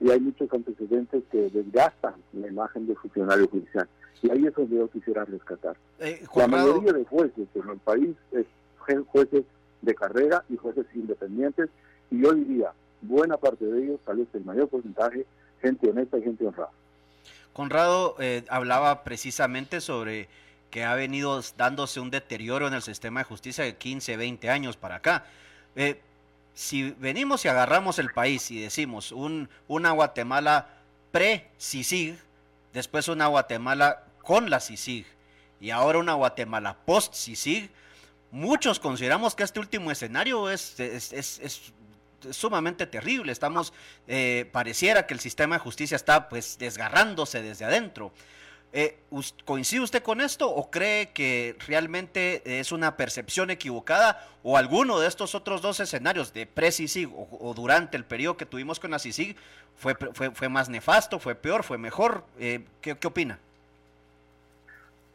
y 0.00 0.10
hay 0.10 0.20
muchos 0.20 0.52
antecedentes 0.52 1.22
que 1.30 1.50
desgastan 1.50 2.14
la 2.32 2.48
imagen 2.48 2.86
del 2.86 2.96
funcionario 2.96 3.48
judicial. 3.48 3.88
Y 4.22 4.30
ahí 4.30 4.46
es 4.46 4.54
donde 4.54 4.76
yo 4.76 4.88
quisiera 4.88 5.24
rescatar. 5.24 5.76
Eh, 5.98 6.24
la 6.34 6.48
mayoría 6.48 6.92
de 6.92 7.04
jueces 7.04 7.48
en 7.54 7.68
el 7.68 7.78
país 7.78 8.16
es 8.32 8.46
jueces 9.08 9.44
de 9.82 9.94
carrera 9.94 10.44
y 10.48 10.56
jueces 10.56 10.86
independientes, 10.94 11.68
y 12.10 12.22
yo 12.22 12.32
diría, 12.32 12.72
buena 13.02 13.36
parte 13.36 13.64
de 13.64 13.84
ellos, 13.84 14.00
tal 14.04 14.18
vez 14.18 14.28
el 14.34 14.44
mayor 14.44 14.68
porcentaje, 14.68 15.26
gente 15.60 15.90
honesta 15.90 16.18
y 16.18 16.22
gente 16.22 16.46
honrada. 16.46 16.70
Conrado 17.52 18.16
eh, 18.20 18.44
hablaba 18.48 19.02
precisamente 19.02 19.80
sobre 19.80 20.28
que 20.70 20.84
ha 20.84 20.94
venido 20.94 21.40
dándose 21.56 22.00
un 22.00 22.10
deterioro 22.10 22.68
en 22.68 22.74
el 22.74 22.82
sistema 22.82 23.20
de 23.20 23.24
justicia 23.24 23.64
de 23.64 23.76
15, 23.76 24.16
20 24.16 24.50
años 24.50 24.76
para 24.76 24.96
acá. 24.96 25.24
Eh, 25.76 26.00
si 26.54 26.90
venimos 26.92 27.44
y 27.44 27.48
agarramos 27.48 27.98
el 27.98 28.10
país 28.12 28.50
y 28.50 28.60
decimos 28.60 29.12
un, 29.12 29.50
una 29.68 29.90
Guatemala 29.90 30.68
pre-CICIG, 31.12 32.18
después 32.72 33.08
una 33.08 33.26
Guatemala 33.26 34.04
con 34.22 34.48
la 34.48 34.60
CICIG 34.60 35.06
y 35.60 35.70
ahora 35.70 35.98
una 35.98 36.14
Guatemala 36.14 36.78
post-CICIG, 36.86 37.70
muchos 38.30 38.80
consideramos 38.80 39.34
que 39.34 39.42
este 39.42 39.60
último 39.60 39.90
escenario 39.90 40.50
es, 40.50 40.80
es, 40.80 41.72
sumamente 42.30 42.86
terrible. 42.86 43.32
Estamos, 43.32 43.72
eh, 44.08 44.48
pareciera 44.50 45.06
que 45.06 45.14
el 45.14 45.20
sistema 45.20 45.56
de 45.56 45.60
justicia 45.60 45.96
está 45.96 46.28
pues 46.28 46.56
desgarrándose 46.58 47.42
desde 47.42 47.66
adentro. 47.66 48.12
Eh, 48.78 48.94
¿Coincide 49.46 49.80
usted 49.80 50.02
con 50.02 50.20
esto 50.20 50.50
o 50.50 50.70
cree 50.70 51.08
que 51.14 51.56
realmente 51.66 52.60
es 52.60 52.72
una 52.72 52.98
percepción 52.98 53.48
equivocada 53.48 54.22
o 54.42 54.58
alguno 54.58 55.00
de 55.00 55.08
estos 55.08 55.34
otros 55.34 55.62
dos 55.62 55.80
escenarios 55.80 56.34
de 56.34 56.44
pre-CICIG 56.44 57.10
o, 57.10 57.54
durante 57.54 57.96
el 57.96 58.04
periodo 58.04 58.36
que 58.36 58.44
tuvimos 58.44 58.78
con 58.78 58.90
la 58.90 58.98
CICIG 58.98 59.34
fue, 59.76 59.94
fue, 60.12 60.30
fue 60.30 60.50
más 60.50 60.68
nefasto, 60.68 61.18
fue 61.18 61.34
peor, 61.34 61.62
fue 61.62 61.78
mejor? 61.78 62.24
Eh, 62.38 62.66
¿qué, 62.82 62.98
¿qué, 62.98 63.06
opina? 63.06 63.38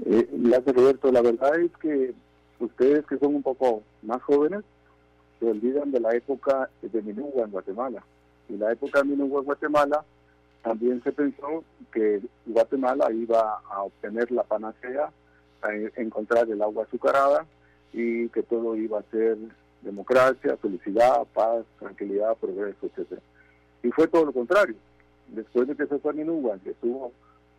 Eh, 0.06 0.28
Roberto, 0.66 1.12
la 1.12 1.22
verdad 1.22 1.60
es 1.60 1.72
que 1.78 2.16
ustedes 2.60 3.06
que 3.06 3.20
son 3.20 3.36
un 3.36 3.44
poco 3.44 3.84
más 4.02 4.24
jóvenes 4.24 4.64
se 5.40 5.46
olvidan 5.46 5.92
de 5.92 6.00
la 6.00 6.16
época 6.16 6.68
de 6.82 7.02
Minugua 7.04 7.46
en 7.46 7.52
Guatemala. 7.52 8.04
Y 8.50 8.58
la 8.58 8.72
época 8.72 9.04
de 9.04 9.10
Minugua 9.10 9.42
en 9.42 9.46
Guatemala 9.46 10.04
también 10.62 11.02
se 11.04 11.12
pensó 11.12 11.64
que 11.92 12.22
Guatemala 12.46 13.12
iba 13.12 13.62
a 13.70 13.84
obtener 13.84 14.32
la 14.32 14.44
panacea, 14.44 15.12
a 15.62 15.74
encontrar 15.96 16.50
el 16.50 16.62
agua 16.62 16.84
azucarada 16.84 17.46
y 17.94 18.30
que 18.30 18.44
todo 18.44 18.76
iba 18.76 19.00
a 19.00 19.12
ser 19.12 19.38
democracia, 19.82 20.58
felicidad, 20.58 21.26
paz, 21.34 21.66
tranquilidad, 21.80 22.36
progreso, 22.38 22.86
etc. 22.86 23.20
Y 23.84 23.90
fue 23.92 24.08
todo 24.08 24.26
lo 24.26 24.34
contrario. 24.34 24.76
Después 25.28 25.68
de 25.68 25.76
que 25.76 25.88
se 25.88 25.98
fue 26.00 26.12
a 26.12 26.16
Minuga, 26.16 26.58
que 26.64 26.72
estuvo, 26.72 27.12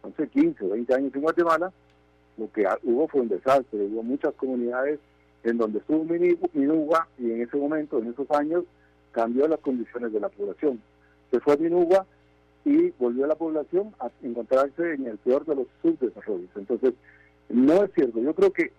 no 0.04 0.12
sé, 0.16 0.28
15 0.28 0.64
o 0.64 0.68
20 0.70 0.94
años 0.94 1.14
en 1.14 1.20
Guatemala, 1.20 1.72
lo 2.36 2.50
que 2.52 2.66
hubo 2.84 3.08
fue 3.08 3.22
un 3.22 3.28
desastre. 3.28 3.86
Hubo 3.86 4.02
muchas 4.02 4.34
comunidades 4.34 5.00
en 5.42 5.58
donde 5.58 5.78
estuvo 5.78 6.04
Minuga 6.04 7.08
y 7.18 7.32
en 7.32 7.42
ese 7.42 7.56
momento, 7.56 7.98
en 7.98 8.10
esos 8.10 8.30
años, 8.30 8.64
cambió 9.10 9.48
las 9.48 9.60
condiciones 9.60 10.12
de 10.12 10.20
la 10.20 10.28
población. 10.28 10.80
Se 11.30 11.40
fue 11.40 11.54
a 11.54 11.56
Minuga 11.56 12.06
y 12.64 12.90
volvió 12.98 13.25
a 13.25 13.29
la 13.29 13.35
población 13.35 13.94
a 13.98 14.11
encontrarse 14.22 14.94
en 14.94 15.07
el 15.07 15.18
peor 15.18 15.44
de 15.44 15.57
los 15.57 15.66
subdesarrollos. 15.83 16.51
Entonces, 16.57 16.94
no 17.48 17.85
es 17.85 17.90
cierto. 17.94 18.20
Yo 18.20 18.35
creo 18.35 18.53
que 18.53 18.72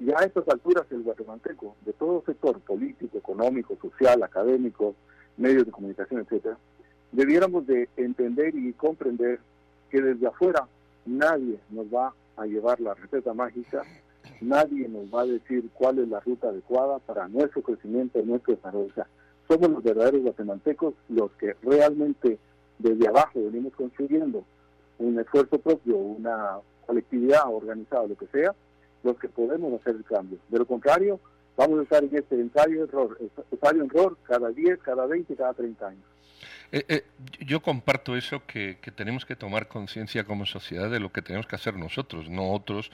ya 0.00 0.18
a 0.18 0.24
estas 0.24 0.48
alturas 0.48 0.84
el 0.90 1.02
guatemalteco, 1.02 1.76
de 1.84 1.92
todo 1.92 2.22
sector 2.26 2.58
político, 2.60 3.18
económico, 3.18 3.76
social, 3.80 4.22
académico, 4.22 4.94
medios 5.36 5.66
de 5.66 5.72
comunicación, 5.72 6.20
etcétera, 6.20 6.58
debiéramos 7.12 7.66
de 7.66 7.88
entender 7.96 8.54
y 8.54 8.72
comprender 8.72 9.38
que 9.90 10.00
desde 10.00 10.26
afuera 10.26 10.66
nadie 11.06 11.58
nos 11.70 11.86
va 11.86 12.14
a 12.36 12.46
llevar 12.46 12.80
la 12.80 12.94
receta 12.94 13.32
mágica, 13.34 13.84
nadie 14.40 14.88
nos 14.88 15.12
va 15.14 15.22
a 15.22 15.26
decir 15.26 15.68
cuál 15.74 15.98
es 15.98 16.08
la 16.08 16.20
ruta 16.20 16.48
adecuada 16.48 16.98
para 16.98 17.28
nuestro 17.28 17.62
crecimiento, 17.62 18.20
nuestro 18.22 18.54
desarrollo. 18.54 18.88
O 18.90 18.94
sea, 18.94 19.06
somos 19.48 19.70
los 19.70 19.82
verdaderos 19.82 20.22
guatemaltecos 20.22 20.94
los 21.08 21.30
que 21.32 21.54
realmente 21.62 22.38
desde 22.82 23.08
abajo 23.08 23.42
venimos 23.42 23.72
construyendo 23.74 24.44
un 24.98 25.18
esfuerzo 25.18 25.58
propio, 25.58 25.96
una 25.96 26.58
colectividad 26.86 27.42
organizada, 27.48 28.06
lo 28.06 28.16
que 28.16 28.26
sea, 28.26 28.54
los 29.02 29.18
que 29.18 29.28
podemos 29.28 29.80
hacer 29.80 29.96
el 29.96 30.04
cambio. 30.04 30.38
De 30.48 30.58
lo 30.58 30.66
contrario, 30.66 31.18
vamos 31.56 31.80
a 31.80 31.82
estar 31.82 32.04
en 32.04 32.16
este 32.16 32.34
ensayo-error, 32.34 33.18
ensayo-error 33.50 34.16
cada 34.24 34.50
10, 34.50 34.78
cada 34.80 35.06
20, 35.06 35.34
cada 35.34 35.54
30 35.54 35.86
años. 35.86 36.04
Eh, 36.72 36.84
eh, 36.88 37.04
yo 37.40 37.60
comparto 37.60 38.16
eso, 38.16 38.42
que, 38.46 38.78
tenemos 38.94 39.26
que 39.26 39.36
tomar 39.36 39.68
conciencia 39.68 40.24
como 40.24 40.46
sociedad 40.46 40.90
de 40.90 41.00
lo 41.00 41.12
que 41.12 41.22
tenemos 41.22 41.46
que 41.46 41.56
hacer 41.56 41.76
nosotros, 41.76 42.30
no 42.30 42.52
otros 42.52 42.90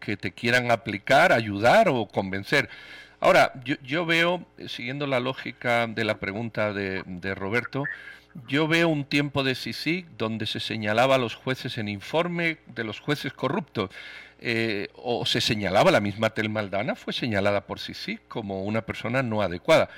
que 0.00 0.16
te 0.16 0.32
quieran 0.32 0.70
aplicar, 0.70 1.32
ayudar 1.32 1.88
o 1.88 2.06
convencer. 2.06 2.68
Ahora, 3.20 3.52
yo, 3.64 4.04
veo, 4.04 4.44
siguiendo 4.66 5.06
la 5.06 5.20
lógica 5.20 5.86
de 5.86 6.04
la 6.04 6.18
pregunta 6.18 6.72
de, 6.72 7.04
de 7.06 7.34
Roberto, 7.36 7.84
yo 8.48 8.68
veo 8.68 8.88
un 8.88 9.04
tiempo 9.04 9.42
de 9.42 9.54
CICIG 9.54 10.06
donde 10.16 10.46
se 10.46 10.60
señalaba 10.60 11.16
a 11.16 11.18
los 11.18 11.34
jueces 11.34 11.78
en 11.78 11.88
informe 11.88 12.58
de 12.66 12.84
los 12.84 13.00
jueces 13.00 13.32
corruptos. 13.32 13.90
Eh, 14.44 14.88
o 14.96 15.24
se 15.24 15.40
señalaba 15.40 15.92
la 15.92 16.00
misma 16.00 16.30
Telmaldana, 16.30 16.96
fue 16.96 17.12
señalada 17.12 17.66
por 17.66 17.78
CICIG 17.78 18.26
como 18.26 18.64
una 18.64 18.82
persona 18.82 19.22
no 19.22 19.40
adecuada. 19.40 19.88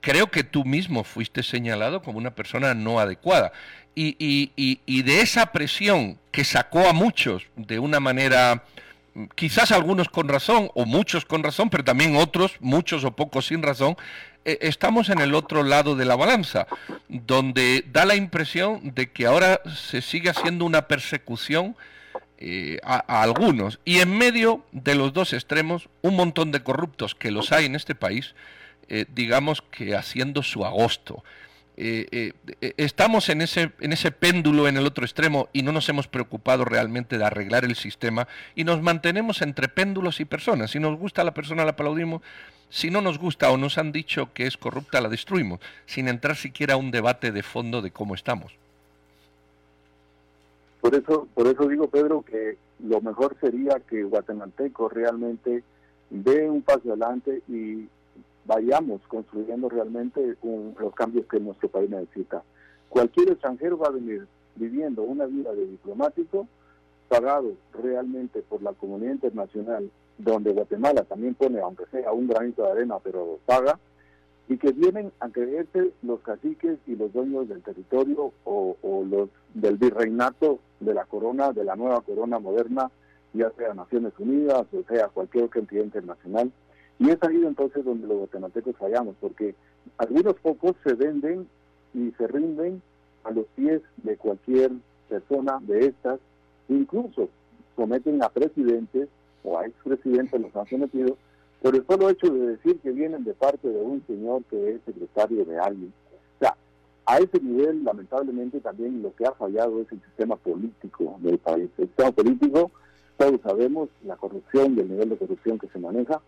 Creo 0.00 0.30
que 0.30 0.44
tú 0.44 0.64
mismo 0.64 1.02
fuiste 1.02 1.42
señalado 1.42 2.02
como 2.02 2.18
una 2.18 2.34
persona 2.34 2.74
no 2.74 3.00
adecuada. 3.00 3.52
Y, 4.00 4.52
y 4.54 5.02
de 5.02 5.20
esa 5.22 5.50
presión 5.50 6.20
que 6.30 6.44
sacó 6.44 6.88
a 6.88 6.92
muchos 6.92 7.48
de 7.56 7.80
una 7.80 7.98
manera 7.98 8.62
quizás 9.34 9.72
algunos 9.72 10.08
con 10.08 10.28
razón 10.28 10.70
o 10.74 10.84
muchos 10.84 11.24
con 11.24 11.42
razón, 11.42 11.70
pero 11.70 11.84
también 11.84 12.16
otros, 12.16 12.56
muchos 12.60 13.04
o 13.04 13.12
pocos 13.12 13.46
sin 13.46 13.62
razón, 13.62 13.96
eh, 14.44 14.58
estamos 14.62 15.08
en 15.10 15.20
el 15.20 15.34
otro 15.34 15.62
lado 15.62 15.96
de 15.96 16.04
la 16.04 16.16
balanza, 16.16 16.66
donde 17.08 17.84
da 17.92 18.04
la 18.04 18.14
impresión 18.14 18.94
de 18.94 19.10
que 19.10 19.26
ahora 19.26 19.60
se 19.74 20.00
sigue 20.00 20.30
haciendo 20.30 20.64
una 20.64 20.88
persecución 20.88 21.76
eh, 22.38 22.78
a, 22.84 23.22
algunos 23.22 23.80
y 23.84 23.98
en 23.98 24.16
medio 24.16 24.64
de 24.70 24.94
los 24.94 25.12
dos 25.12 25.32
extremos 25.32 25.88
un 26.02 26.14
montón 26.14 26.52
de 26.52 26.62
corruptos 26.62 27.16
que 27.16 27.32
los 27.32 27.50
hay 27.50 27.66
en 27.66 27.74
este 27.74 27.96
país, 27.96 28.34
eh, 28.88 29.06
digamos 29.12 29.60
que 29.60 29.96
haciendo 29.96 30.42
su 30.42 30.64
agosto. 30.64 31.24
Eh, 31.80 32.32
eh, 32.60 32.74
estamos 32.76 33.28
en 33.28 33.40
ese, 33.40 33.70
en 33.78 33.92
ese 33.92 34.10
péndulo 34.10 34.66
en 34.66 34.76
el 34.76 34.84
otro 34.84 35.04
extremo 35.04 35.48
y 35.52 35.62
no 35.62 35.70
nos 35.70 35.88
hemos 35.88 36.08
preocupado 36.08 36.64
realmente 36.64 37.18
de 37.18 37.24
arreglar 37.24 37.64
el 37.64 37.76
sistema 37.76 38.26
y 38.56 38.64
nos 38.64 38.82
mantenemos 38.82 39.42
entre 39.42 39.68
péndulos 39.68 40.18
y 40.18 40.24
personas. 40.24 40.72
Si 40.72 40.80
nos 40.80 40.98
gusta 40.98 41.22
la 41.22 41.34
persona 41.34 41.64
la 41.64 41.70
aplaudimos, 41.70 42.22
si 42.68 42.90
no 42.90 43.00
nos 43.00 43.20
gusta 43.20 43.52
o 43.52 43.56
nos 43.56 43.78
han 43.78 43.92
dicho 43.92 44.32
que 44.34 44.48
es 44.48 44.56
corrupta 44.56 45.00
la 45.00 45.08
destruimos, 45.08 45.60
sin 45.86 46.08
entrar 46.08 46.34
siquiera 46.34 46.74
a 46.74 46.78
un 46.78 46.90
debate 46.90 47.30
de 47.30 47.44
fondo 47.44 47.80
de 47.80 47.92
cómo 47.92 48.16
estamos. 48.16 48.52
Por 50.80 50.96
eso, 50.96 51.28
por 51.34 51.46
eso 51.46 51.68
digo, 51.68 51.88
Pedro, 51.88 52.22
que 52.22 52.56
lo 52.80 53.00
mejor 53.00 53.36
sería 53.40 53.78
que 53.88 54.02
guatemalteco 54.02 54.88
realmente 54.88 55.62
dé 56.10 56.50
un 56.50 56.62
paso 56.62 56.88
adelante 56.88 57.40
y 57.48 57.86
vayamos 58.48 59.02
construyendo 59.08 59.68
realmente 59.68 60.36
los 60.42 60.94
cambios 60.94 61.26
que 61.26 61.38
nuestro 61.38 61.68
país 61.68 61.90
necesita. 61.90 62.42
Cualquier 62.88 63.28
extranjero 63.30 63.76
va 63.76 63.88
a 63.88 63.92
venir 63.92 64.26
viviendo 64.56 65.02
una 65.02 65.26
vida 65.26 65.52
de 65.52 65.66
diplomático 65.66 66.48
pagado 67.08 67.52
realmente 67.74 68.40
por 68.40 68.62
la 68.62 68.72
comunidad 68.72 69.12
internacional, 69.12 69.90
donde 70.16 70.52
Guatemala 70.52 71.04
también 71.04 71.34
pone, 71.34 71.60
aunque 71.60 71.84
sea 71.90 72.10
un 72.12 72.26
granito 72.26 72.62
de 72.62 72.70
arena, 72.70 72.96
pero 73.04 73.38
paga, 73.44 73.78
y 74.48 74.56
que 74.56 74.72
vienen 74.72 75.12
a 75.20 75.28
creerse 75.28 75.92
los 76.02 76.20
caciques 76.20 76.78
y 76.86 76.96
los 76.96 77.12
dueños 77.12 77.50
del 77.50 77.62
territorio 77.62 78.32
o, 78.44 78.76
o 78.80 79.04
los 79.04 79.28
del 79.52 79.76
virreinato 79.76 80.58
de 80.80 80.94
la 80.94 81.04
corona, 81.04 81.52
de 81.52 81.64
la 81.64 81.76
nueva 81.76 82.00
corona 82.00 82.38
moderna, 82.38 82.90
ya 83.34 83.50
sea 83.58 83.74
Naciones 83.74 84.14
Unidas 84.18 84.66
o 84.72 84.82
sea 84.88 85.08
cualquier 85.08 85.50
entidad 85.54 85.84
internacional, 85.84 86.50
y 86.98 87.10
es 87.10 87.22
ahí 87.22 87.42
entonces 87.44 87.84
donde 87.84 88.06
los 88.06 88.18
guatemaltecos 88.18 88.76
fallamos, 88.76 89.14
porque 89.20 89.54
algunos 89.98 90.34
pocos 90.34 90.74
se 90.84 90.94
venden 90.94 91.48
y 91.94 92.10
se 92.12 92.26
rinden 92.26 92.82
a 93.24 93.30
los 93.30 93.46
pies 93.54 93.82
de 93.98 94.16
cualquier 94.16 94.72
persona 95.08 95.58
de 95.62 95.86
estas, 95.86 96.18
incluso 96.68 97.28
someten 97.76 98.22
a 98.22 98.28
presidentes 98.28 99.08
o 99.44 99.58
a 99.58 99.66
expresidentes, 99.66 100.40
los 100.40 100.54
han 100.56 100.66
sometido, 100.66 101.16
por 101.62 101.74
el 101.74 101.86
solo 101.86 102.10
hecho 102.10 102.32
de 102.32 102.56
decir 102.56 102.78
que 102.80 102.90
vienen 102.90 103.24
de 103.24 103.34
parte 103.34 103.68
de 103.68 103.80
un 103.80 104.04
señor 104.06 104.42
que 104.44 104.72
es 104.72 104.80
secretario 104.84 105.44
de 105.44 105.58
alguien. 105.58 105.92
O 106.36 106.38
sea, 106.40 106.56
a 107.06 107.18
ese 107.18 107.40
nivel, 107.40 107.84
lamentablemente, 107.84 108.60
también 108.60 109.02
lo 109.02 109.14
que 109.14 109.26
ha 109.26 109.32
fallado 109.32 109.80
es 109.80 109.90
el 109.92 110.00
sistema 110.02 110.36
político 110.36 111.16
del 111.20 111.38
país. 111.38 111.70
El 111.78 111.86
sistema 111.86 112.12
político, 112.12 112.70
todos 113.16 113.40
sabemos, 113.40 113.88
la 114.04 114.16
corrupción 114.16 114.76
y 114.76 114.80
el 114.80 114.90
nivel 114.90 115.08
de 115.10 115.16
corrupción 115.16 115.58
que 115.58 115.68
se 115.68 115.78
maneja, 115.78 116.20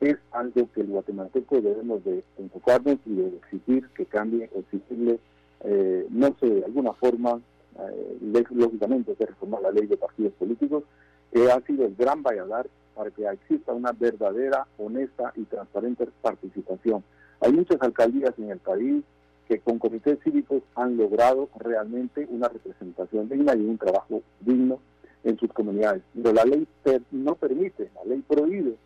es 0.00 0.16
algo 0.32 0.68
que 0.72 0.80
el 0.80 0.88
guatemalteco 0.88 1.60
debemos 1.60 2.02
de 2.04 2.24
enfocarnos 2.38 2.98
y 3.04 3.14
de 3.16 3.28
exigir 3.36 3.88
que 3.90 4.06
cambie, 4.06 4.48
exigirle, 4.54 5.18
eh, 5.64 6.06
no 6.08 6.34
sé, 6.40 6.46
de 6.46 6.64
alguna 6.64 6.94
forma, 6.94 7.40
eh, 7.78 8.44
lógicamente, 8.50 9.14
que 9.14 9.26
reformar 9.26 9.62
la 9.62 9.72
ley 9.72 9.86
de 9.86 9.98
partidos 9.98 10.32
políticos, 10.34 10.84
que 11.32 11.50
ha 11.50 11.60
sido 11.62 11.84
el 11.84 11.94
gran 11.96 12.22
valladar 12.22 12.68
para 12.94 13.10
que 13.10 13.26
exista 13.26 13.72
una 13.72 13.92
verdadera, 13.92 14.66
honesta 14.78 15.32
y 15.36 15.44
transparente 15.44 16.08
participación. 16.22 17.04
Hay 17.40 17.52
muchas 17.52 17.80
alcaldías 17.80 18.34
en 18.38 18.50
el 18.50 18.58
país 18.58 19.04
que 19.48 19.58
con 19.58 19.78
comités 19.78 20.18
cívicos 20.22 20.62
han 20.76 20.96
logrado 20.96 21.48
realmente 21.58 22.26
una 22.30 22.48
representación 22.48 23.28
digna 23.28 23.54
y 23.54 23.60
un 23.60 23.78
trabajo 23.78 24.22
digno 24.40 24.78
en 25.24 25.38
sus 25.38 25.52
comunidades. 25.52 26.02
Pero 26.14 26.32
la 26.32 26.44
ley 26.44 26.66
no 27.10 27.34
permite, 27.34 27.90
la 27.96 28.04
ley 28.04 28.22
prohíbe 28.26 28.76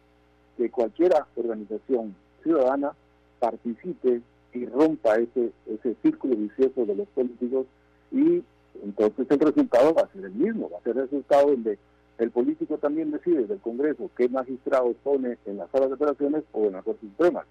que 0.57 0.71
cualquiera 0.71 1.27
organización 1.37 2.14
ciudadana 2.43 2.93
participe 3.38 4.23
y 4.53 4.67
rompa 4.67 5.17
ese, 5.17 5.51
ese 5.67 5.97
círculo 6.03 6.37
vicioso 6.37 6.87
de 6.87 6.95
los 6.95 7.09
políticos 7.09 7.67
y 8.12 8.43
entonces 8.83 9.27
el 9.31 9.40
resultado 9.40 9.95
va 9.95 10.03
a 10.03 10.12
ser 10.12 10.25
el 10.25 10.33
mismo, 10.33 10.71
va 10.71 10.79
a 10.79 10.83
ser 10.83 10.97
el 10.97 11.03
resultado 11.03 11.51
donde 11.51 11.79
el 12.19 12.31
político 12.31 12.79
también 12.79 13.11
decide 13.11 13.47
del 13.47 13.59
Congreso 13.59 14.11
qué 14.17 14.29
magistrado 14.29 14.93
pone 15.03 15.37
en 15.47 15.57
las 15.57 15.71
salas 15.71 15.88
de 15.88 15.95
operaciones 15.95 16.45
o 16.53 16.67
en 16.67 16.73
la 16.73 16.83
Corte 16.83 17.07
Suprema. 17.07 17.45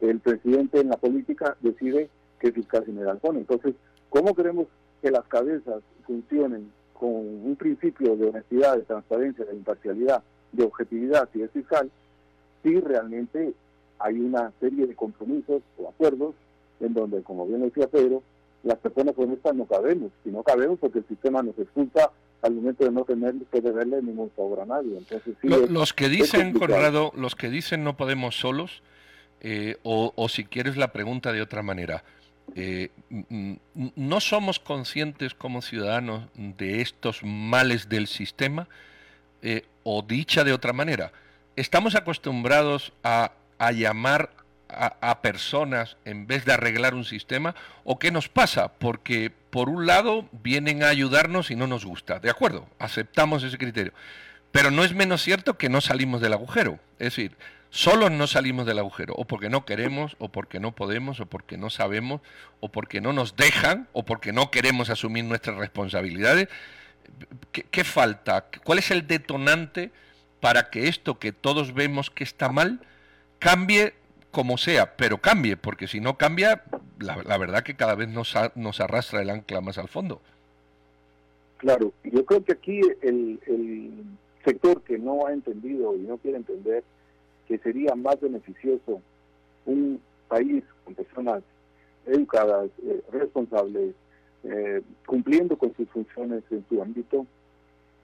El 0.00 0.20
presidente 0.20 0.80
en 0.80 0.90
la 0.90 0.96
política 0.96 1.56
decide 1.60 2.10
qué 2.38 2.52
fiscal 2.52 2.84
general 2.84 3.18
pone. 3.18 3.40
Entonces, 3.40 3.74
¿cómo 4.10 4.34
queremos 4.34 4.66
que 5.00 5.10
las 5.10 5.24
cabezas 5.28 5.82
funcionen 6.06 6.70
con 6.92 7.10
un 7.10 7.56
principio 7.58 8.16
de 8.16 8.28
honestidad, 8.28 8.76
de 8.76 8.82
transparencia, 8.82 9.44
de 9.44 9.54
imparcialidad, 9.54 10.22
de 10.52 10.64
objetividad 10.64 11.28
y 11.34 11.38
de 11.38 11.48
fiscal 11.48 11.90
si 12.62 12.80
realmente 12.80 13.54
hay 13.98 14.18
una 14.18 14.52
serie 14.60 14.86
de 14.86 14.94
compromisos 14.94 15.62
o 15.78 15.88
acuerdos 15.88 16.34
en 16.80 16.94
donde, 16.94 17.22
como 17.22 17.46
bien 17.46 17.62
decía 17.62 17.86
Pedro, 17.86 18.22
las 18.64 18.78
personas 18.78 19.14
honestas 19.16 19.54
no 19.54 19.66
cabemos, 19.66 20.10
y 20.24 20.30
no 20.30 20.42
cabemos 20.42 20.78
porque 20.78 21.00
el 21.00 21.08
sistema 21.08 21.42
nos 21.42 21.58
expulsa 21.58 22.10
al 22.42 22.54
momento 22.54 22.84
de 22.84 22.90
no 22.90 23.04
tener 23.04 23.34
que 23.50 23.60
deberle 23.60 24.02
ningún 24.02 24.30
favor 24.30 24.60
a 24.60 24.66
nadie. 24.66 24.98
Entonces, 24.98 25.34
los 25.42 25.92
que 25.92 26.08
dicen, 26.08 26.52
Conrado, 26.58 27.12
los 27.16 27.36
que 27.36 27.48
dicen 27.48 27.84
no 27.84 27.96
podemos 27.96 28.36
solos, 28.36 28.82
eh, 29.40 29.76
o, 29.82 30.28
si 30.28 30.44
quieres 30.44 30.76
la 30.76 30.92
pregunta 30.92 31.32
de 31.32 31.42
otra 31.42 31.62
manera, 31.62 32.04
eh, 32.54 32.90
¿no 33.96 34.20
somos 34.20 34.58
conscientes 34.60 35.34
como 35.34 35.62
ciudadanos 35.62 36.28
de 36.34 36.80
estos 36.80 37.22
males 37.24 37.88
del 37.88 38.06
sistema? 38.06 38.68
Eh, 39.42 39.64
o 39.82 40.02
dicha 40.02 40.44
de 40.44 40.52
otra 40.52 40.72
manera, 40.72 41.12
estamos 41.56 41.94
acostumbrados 41.94 42.92
a, 43.02 43.32
llamar 43.72 44.30
a, 44.68 45.22
personas 45.22 45.96
en 46.04 46.26
vez 46.26 46.44
de 46.44 46.52
arreglar 46.52 46.94
un 46.94 47.04
sistema? 47.04 47.54
¿O 47.84 47.98
qué 47.98 48.10
nos 48.10 48.28
pasa? 48.28 48.72
Porque 48.72 49.30
por 49.50 49.68
un 49.68 49.86
lado 49.86 50.28
vienen 50.32 50.82
a 50.82 50.88
ayudarnos 50.88 51.50
y 51.50 51.56
no 51.56 51.66
nos 51.66 51.84
gusta, 51.84 52.18
¿de 52.18 52.30
acuerdo? 52.30 52.66
Aceptamos 52.78 53.42
ese 53.42 53.58
criterio. 53.58 53.92
Pero 54.50 54.70
no 54.70 54.84
es 54.84 54.94
menos 54.94 55.22
cierto 55.22 55.56
que 55.56 55.68
no 55.68 55.80
salimos 55.80 56.20
del 56.20 56.34
agujero. 56.34 56.78
Es 56.98 57.16
decir, 57.16 57.36
solo 57.70 58.10
no 58.10 58.26
salimos 58.26 58.66
del 58.66 58.78
agujero, 58.78 59.14
o 59.14 59.24
porque 59.26 59.48
no 59.48 59.64
queremos, 59.64 60.16
o 60.18 60.28
porque 60.28 60.60
no 60.60 60.72
podemos, 60.72 61.20
o 61.20 61.26
porque 61.26 61.56
no 61.56 61.70
sabemos, 61.70 62.20
o 62.60 62.70
porque 62.70 63.00
no 63.00 63.14
nos 63.14 63.34
dejan, 63.36 63.88
o 63.92 64.04
porque 64.04 64.32
no 64.32 64.50
queremos 64.50 64.90
asumir 64.90 65.24
nuestras 65.24 65.56
responsabilidades. 65.56 66.48
qué 67.50 67.84
falta? 67.84 68.46
¿Cuál 68.64 68.78
es 68.78 68.90
el 68.90 69.06
detonante? 69.06 69.90
Para 70.42 70.70
que 70.70 70.88
esto 70.88 71.20
que 71.20 71.30
todos 71.30 71.72
vemos 71.72 72.10
que 72.10 72.24
está 72.24 72.48
mal 72.48 72.80
cambie 73.38 73.94
como 74.32 74.58
sea, 74.58 74.96
pero 74.96 75.18
cambie, 75.18 75.56
porque 75.56 75.86
si 75.86 76.00
no 76.00 76.18
cambia, 76.18 76.64
la, 76.98 77.38
verdad 77.38 77.62
que 77.62 77.76
cada 77.76 77.94
vez 77.94 78.08
nos, 78.08 78.34
arrastra 78.80 79.22
el 79.22 79.30
ancla 79.30 79.60
más 79.60 79.78
al 79.78 79.86
fondo. 79.86 80.20
Claro, 81.58 81.92
yo 82.02 82.24
creo 82.24 82.42
que 82.44 82.52
aquí 82.52 82.80
el, 83.02 83.38
sector 84.44 84.82
que 84.82 84.98
no 84.98 85.24
ha 85.24 85.32
entendido 85.32 85.94
y 85.94 86.00
no 86.00 86.16
quiere 86.16 86.38
entender 86.38 86.82
que 87.46 87.58
sería 87.58 87.94
más 87.94 88.20
beneficioso 88.20 89.00
un 89.64 90.00
país 90.26 90.64
con 90.84 90.96
personas 90.96 91.44
educadas, 92.06 92.68
eh, 92.84 93.00
responsables, 93.12 93.94
eh, 94.42 94.82
cumpliendo 95.06 95.56
con 95.56 95.72
sus 95.76 95.88
funciones 95.90 96.42
en 96.50 96.64
su 96.68 96.82
ámbito, 96.82 97.24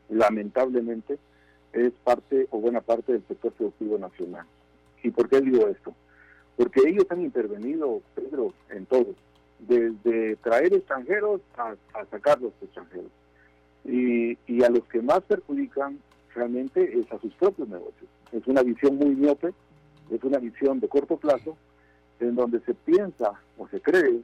lamentablemente 0.08 1.18
es 1.72 1.92
parte 2.04 2.46
o 2.50 2.60
buena 2.60 2.80
parte 2.80 3.12
del 3.12 3.26
sector 3.26 3.52
productivo 3.52 3.98
nacional. 3.98 4.46
¿Y 5.02 5.10
por 5.10 5.28
qué 5.28 5.40
digo 5.40 5.68
esto? 5.68 5.94
Porque 6.56 6.80
ellos 6.86 7.06
han 7.10 7.22
intervenido, 7.22 8.02
Pedro, 8.14 8.52
en 8.70 8.86
todo, 8.86 9.14
desde 9.60 10.36
traer 10.36 10.74
extranjeros 10.74 11.40
a, 11.56 11.74
sacar 12.10 12.40
los 12.40 12.52
extranjeros. 12.62 13.10
Y, 13.84 14.36
y, 14.46 14.62
a 14.64 14.70
los 14.70 14.84
que 14.84 15.00
más 15.00 15.20
perjudican 15.22 15.98
realmente 16.34 16.98
es 16.98 17.10
a 17.12 17.18
sus 17.20 17.32
propios 17.34 17.68
negocios. 17.68 18.10
Es 18.32 18.46
una 18.46 18.62
visión 18.62 18.96
muy 18.96 19.14
miope, 19.14 19.52
es 20.10 20.22
una 20.24 20.38
visión 20.38 20.80
de 20.80 20.88
corto 20.88 21.16
plazo, 21.16 21.56
en 22.20 22.34
donde 22.34 22.60
se 22.60 22.74
piensa 22.74 23.40
o 23.56 23.68
se 23.68 23.80
cree 23.80 24.20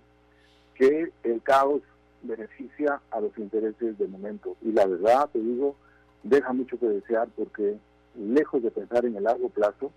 que 0.74 1.12
el 1.22 1.42
caos 1.42 1.83
beneficia 2.22 3.00
a 3.11 3.20
los 3.20 3.37
intereses 3.38 3.96
del 3.98 4.09
momento. 4.09 4.57
Y 4.62 4.72
la 4.72 4.87
verdad, 4.87 5.28
te 5.33 5.38
digo, 5.38 5.76
deja 6.24 6.52
mucho 6.52 6.78
que 6.78 6.87
desear 6.87 7.28
porque 7.37 7.76
lejos 8.18 8.62
de 8.62 8.70
pensar 8.70 9.04
en 9.04 9.16
el 9.16 9.24
largo 9.24 9.48
plazo, 9.50 9.92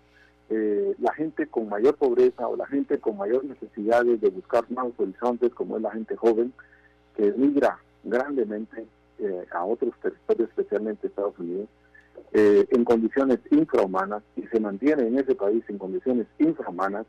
eh, 0.50 0.94
la 0.98 1.12
gente 1.14 1.46
con 1.46 1.68
mayor 1.68 1.96
pobreza 1.96 2.46
o 2.46 2.56
la 2.56 2.66
gente 2.66 2.98
con 2.98 3.16
mayor 3.16 3.44
necesidades 3.44 4.20
de 4.20 4.30
buscar 4.30 4.64
nuevos 4.70 4.94
horizontes, 4.98 5.52
como 5.52 5.76
es 5.76 5.82
la 5.82 5.90
gente 5.90 6.16
joven, 6.16 6.52
que 7.16 7.32
migra 7.32 7.78
grandemente 8.04 8.86
eh, 9.18 9.46
a 9.50 9.64
otros 9.64 9.92
territorios, 10.00 10.48
especialmente 10.50 11.08
Estados 11.08 11.38
Unidos, 11.38 11.68
eh, 12.32 12.66
en 12.70 12.84
condiciones 12.84 13.38
infrahumanas 13.50 14.22
y 14.36 14.42
se 14.42 14.60
mantiene 14.60 15.08
en 15.08 15.18
ese 15.18 15.34
país 15.34 15.64
en 15.68 15.78
condiciones 15.78 16.26
infrahumanas, 16.38 17.06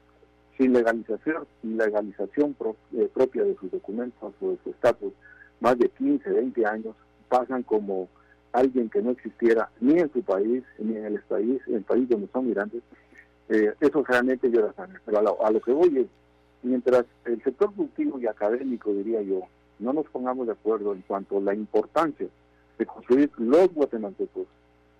sin 0.57 0.73
legalización, 0.73 1.47
legalización 1.63 2.53
propia 2.53 3.43
de 3.43 3.55
sus 3.55 3.71
documentos 3.71 4.33
o 4.41 4.51
de 4.51 4.57
su 4.63 4.71
estatus, 4.71 5.13
más 5.61 5.77
de 5.77 5.89
15, 5.89 6.29
20 6.29 6.65
años, 6.65 6.95
pasan 7.29 7.63
como 7.63 8.09
alguien 8.51 8.89
que 8.89 9.01
no 9.01 9.11
existiera 9.11 9.69
ni 9.79 9.99
en 9.99 10.11
su 10.11 10.21
país, 10.21 10.63
ni 10.77 10.97
en 10.97 11.05
el 11.05 11.21
país, 11.21 11.61
en 11.67 11.75
el 11.75 11.83
país 11.83 12.09
donde 12.09 12.27
son 12.27 12.47
migrantes, 12.47 12.81
eh, 13.49 13.73
eso 13.79 14.03
realmente 14.03 14.49
llora 14.49 14.73
sangre. 14.73 14.99
Pero 15.05 15.43
a 15.43 15.51
lo, 15.51 15.61
que 15.61 15.71
voy 15.71 15.97
es 15.99 16.07
mientras 16.63 17.05
el 17.25 17.41
sector 17.43 17.73
productivo 17.73 18.19
y 18.19 18.27
académico, 18.27 18.93
diría 18.93 19.21
yo, 19.21 19.41
no 19.79 19.93
nos 19.93 20.05
pongamos 20.07 20.47
de 20.47 20.53
acuerdo 20.53 20.93
en 20.93 21.01
cuanto 21.01 21.37
a 21.37 21.41
la 21.41 21.53
importancia 21.53 22.27
de 22.77 22.85
construir 22.85 23.31
los 23.37 23.73
guatemaltecos 23.73 24.47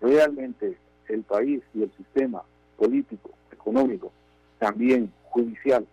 realmente 0.01 0.77
el 1.07 1.23
país 1.23 1.61
y 1.73 1.83
el 1.83 1.91
sistema 1.97 2.43
político, 2.77 3.31
económico, 3.51 4.11
también 4.57 5.11
judicial, 5.23 5.85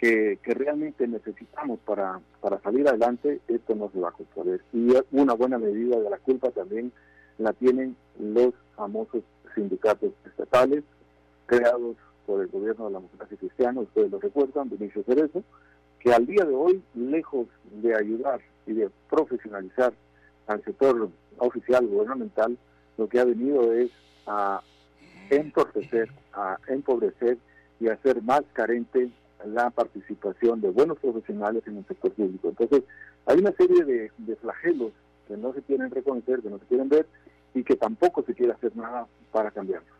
que, 0.00 0.38
realmente 0.44 1.06
necesitamos 1.06 1.78
para, 1.80 2.20
para 2.40 2.58
salir 2.60 2.88
adelante, 2.88 3.40
esto 3.48 3.74
no 3.74 3.90
se 3.90 4.00
va 4.00 4.08
a 4.08 4.12
construir. 4.12 4.62
Y 4.72 4.94
una 5.12 5.34
buena 5.34 5.58
medida 5.58 6.00
de 6.00 6.08
la 6.08 6.16
culpa 6.16 6.50
también 6.50 6.90
la 7.36 7.52
tienen 7.52 7.94
los 8.18 8.54
famosos 8.74 9.22
sindicatos 9.54 10.12
estatales 10.24 10.84
creados 11.44 11.96
por 12.26 12.40
el 12.40 12.48
gobierno 12.48 12.86
de 12.86 12.92
la 12.92 12.98
democracia 13.00 13.36
cristiana, 13.36 13.80
ustedes 13.80 14.10
lo 14.10 14.20
recuerdan, 14.20 14.70
Vinicio 14.70 15.02
Cerezo, 15.04 15.42
que 15.98 16.14
al 16.14 16.26
día 16.26 16.44
de 16.44 16.54
hoy, 16.54 16.82
lejos 16.94 17.48
de 17.82 17.94
ayudar 17.94 18.40
y 18.66 18.72
de 18.72 18.88
profesionalizar 19.10 19.92
al 20.46 20.64
sector 20.64 21.10
oficial 21.38 21.86
gubernamental, 21.86 22.56
lo 22.96 23.06
que 23.06 23.20
ha 23.20 23.24
venido 23.24 23.72
es 23.74 23.90
a 24.26 24.62
entorpecer, 25.28 26.10
a 26.32 26.56
empobrecer 26.68 27.36
y 27.80 27.88
hacer 27.88 28.22
más 28.22 28.42
carente 28.54 29.10
la 29.46 29.70
participación 29.70 30.60
de 30.60 30.70
buenos 30.70 30.98
profesionales 30.98 31.62
en 31.66 31.78
el 31.78 31.86
sector 31.86 32.12
público. 32.12 32.48
Entonces, 32.48 32.82
hay 33.26 33.38
una 33.38 33.52
serie 33.52 33.84
de, 33.84 34.36
flagelos 34.36 34.92
que 35.28 35.36
no 35.36 35.52
se 35.52 35.62
quieren 35.62 35.90
reconocer, 35.90 36.40
que 36.40 36.50
no 36.50 36.58
se 36.58 36.66
quieren 36.66 36.88
ver 36.88 37.06
y 37.54 37.62
que 37.64 37.76
tampoco 37.76 38.22
se 38.22 38.34
quiere 38.34 38.52
hacer 38.52 38.74
nada 38.76 39.06
para 39.32 39.50
cambiarlos. 39.50 39.90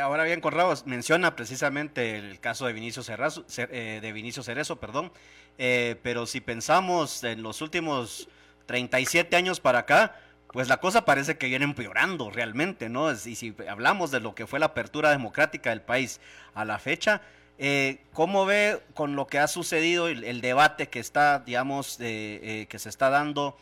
Ahora 0.00 0.24
bien, 0.24 0.40
Corrado 0.40 0.72
menciona 0.86 1.36
precisamente 1.36 2.18
el 2.18 2.40
caso 2.40 2.66
de 2.66 2.72
Vinicio, 2.72 3.02
Cerrazo, 3.02 3.44
eh, 3.58 3.98
de 4.00 4.12
Vinicio 4.12 4.42
Cerezo, 4.42 4.76
perdón, 4.76 5.12
eh, 5.58 5.96
pero 6.02 6.24
si 6.24 6.40
pensamos 6.40 7.22
en 7.22 7.42
los 7.42 7.60
últimos 7.60 8.28
37 8.64 9.36
años 9.36 9.60
para 9.60 9.80
acá, 9.80 10.14
pues 10.52 10.68
la 10.68 10.78
cosa 10.78 11.04
parece 11.04 11.36
que 11.36 11.48
viene 11.48 11.66
empeorando 11.66 12.30
realmente, 12.30 12.88
¿no? 12.88 13.10
Y 13.12 13.16
si 13.16 13.54
hablamos 13.68 14.10
de 14.10 14.20
lo 14.20 14.34
que 14.34 14.46
fue 14.46 14.58
la 14.58 14.66
apertura 14.66 15.10
democrática 15.10 15.70
del 15.70 15.82
país 15.82 16.20
a 16.54 16.64
la 16.64 16.78
fecha, 16.78 17.20
eh, 17.58 17.98
¿cómo 18.12 18.46
ve 18.46 18.80
con 18.94 19.16
lo 19.16 19.26
que 19.26 19.38
ha 19.38 19.48
sucedido 19.48 20.08
el, 20.08 20.40
debate 20.40 20.88
que 20.88 21.00
está, 21.00 21.40
digamos, 21.40 21.96
que 21.98 22.76
se 22.76 22.88
está 22.88 23.10
dando? 23.10 23.56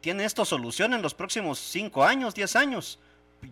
¿Tiene 0.00 0.24
esto 0.24 0.44
solución 0.44 0.94
en 0.94 1.02
los 1.02 1.14
próximos 1.14 1.58
5 1.58 2.04
años, 2.04 2.34
10 2.34 2.56
años? 2.56 2.98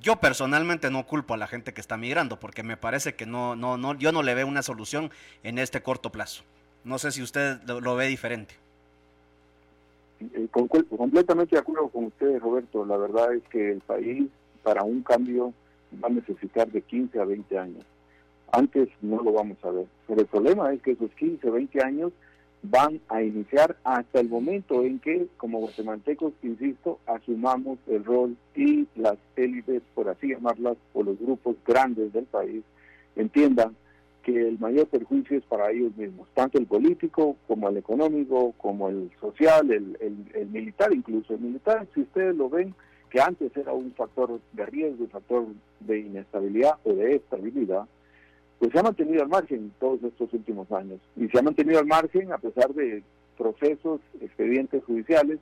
yo 0.00 0.16
personalmente 0.16 0.90
no 0.90 1.06
culpo 1.06 1.34
a 1.34 1.36
la 1.36 1.46
gente 1.46 1.72
que 1.72 1.80
está 1.80 1.96
migrando 1.96 2.38
porque 2.38 2.62
me 2.62 2.76
parece 2.76 3.14
que 3.14 3.26
no, 3.26 3.56
no, 3.56 3.76
no, 3.76 3.94
yo 3.94 4.12
no 4.12 4.22
le 4.22 4.34
veo 4.34 4.46
una 4.46 4.62
solución 4.62 5.10
en 5.42 5.58
este 5.58 5.82
corto 5.82 6.10
plazo. 6.10 6.44
No 6.84 6.98
sé 6.98 7.10
si 7.10 7.22
usted 7.22 7.60
lo, 7.62 7.96
ve 7.96 8.06
diferente. 8.06 8.54
Eh, 10.20 10.48
completamente 10.50 11.56
de 11.56 11.60
acuerdo 11.60 11.88
con 11.88 12.06
usted, 12.06 12.38
Roberto. 12.38 12.84
La 12.84 12.96
verdad 12.96 13.34
es 13.34 13.42
que 13.50 13.72
el 13.72 13.80
país 13.80 14.28
para 14.62 14.82
un 14.82 15.02
cambio 15.02 15.52
va 16.02 16.08
a 16.08 16.12
necesitar 16.12 16.70
de 16.70 16.82
15 16.82 17.20
a 17.20 17.24
20 17.24 17.58
años. 17.58 17.84
Antes 18.52 18.88
no 19.02 19.22
lo 19.22 19.32
vamos 19.32 19.58
a 19.62 19.70
ver. 19.70 19.87
Pero 20.06 20.20
el 20.20 20.26
problema 20.26 20.72
es 20.72 20.82
que 20.82 20.92
esos 20.92 21.11
15, 21.12 21.50
20 21.50 21.84
años 21.84 22.12
van 22.62 23.00
a 23.08 23.22
iniciar 23.22 23.76
hasta 23.84 24.20
el 24.20 24.28
momento 24.28 24.82
en 24.82 24.98
que, 24.98 25.28
como 25.37 25.61
guatemaltecos, 25.61 26.32
insisto, 26.42 26.98
asumamos 27.06 27.78
el 27.87 28.04
rol 28.04 28.37
y 28.56 28.87
las 28.96 29.16
élites, 29.37 29.82
por 29.94 30.08
así 30.08 30.28
llamarlas, 30.28 30.76
o 30.92 31.02
los 31.02 31.18
grupos 31.18 31.56
grandes 31.66 32.12
del 32.12 32.24
país, 32.24 32.62
entiendan 33.16 33.76
que 34.22 34.48
el 34.48 34.58
mayor 34.58 34.88
perjuicio 34.88 35.38
es 35.38 35.44
para 35.44 35.70
ellos 35.70 35.96
mismos, 35.96 36.28
tanto 36.34 36.58
el 36.58 36.66
político 36.66 37.37
como 37.46 37.68
el 37.68 37.76
económico, 37.76 38.52
como 38.58 38.88
el 38.88 39.11
social, 39.20 39.70
el, 39.70 39.96
el 40.34 40.46
militar 40.48 40.92
incluso. 40.92 41.34
El 41.34 41.40
militar, 41.40 41.87
si 41.94 42.00
ustedes 42.00 42.37
lo 42.37 42.50
ven, 42.50 42.74
que 43.11 43.20
antes 43.20 43.56
era 43.56 43.72
un 43.72 43.92
factor 43.92 44.38
de 44.52 44.66
riesgo, 44.66 45.04
un 45.04 45.11
factor 45.11 45.46
de 45.80 46.00
inestabilidad 46.00 46.74
o 46.84 46.92
de 46.92 47.16
estabilidad, 47.16 47.87
pues 48.59 48.73
se 48.73 48.79
ha 48.79 48.83
mantenido 48.83 49.23
al 49.23 49.29
margen 49.29 49.73
todos 49.79 50.03
estos 50.03 50.33
últimos 50.33 50.71
años. 50.73 51.01
Y 51.16 51.29
se 51.29 51.38
ha 51.38 51.42
mantenido 51.42 51.79
al 51.79 51.87
margen 51.87 52.33
a 52.33 52.38
pesar 52.38 52.75
de 52.75 53.03
procesos, 53.37 54.01
expedientes 54.21 54.83
judiciales, 54.85 55.38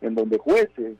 en 0.00 0.14
donde 0.14 0.38
jueces 0.38 0.96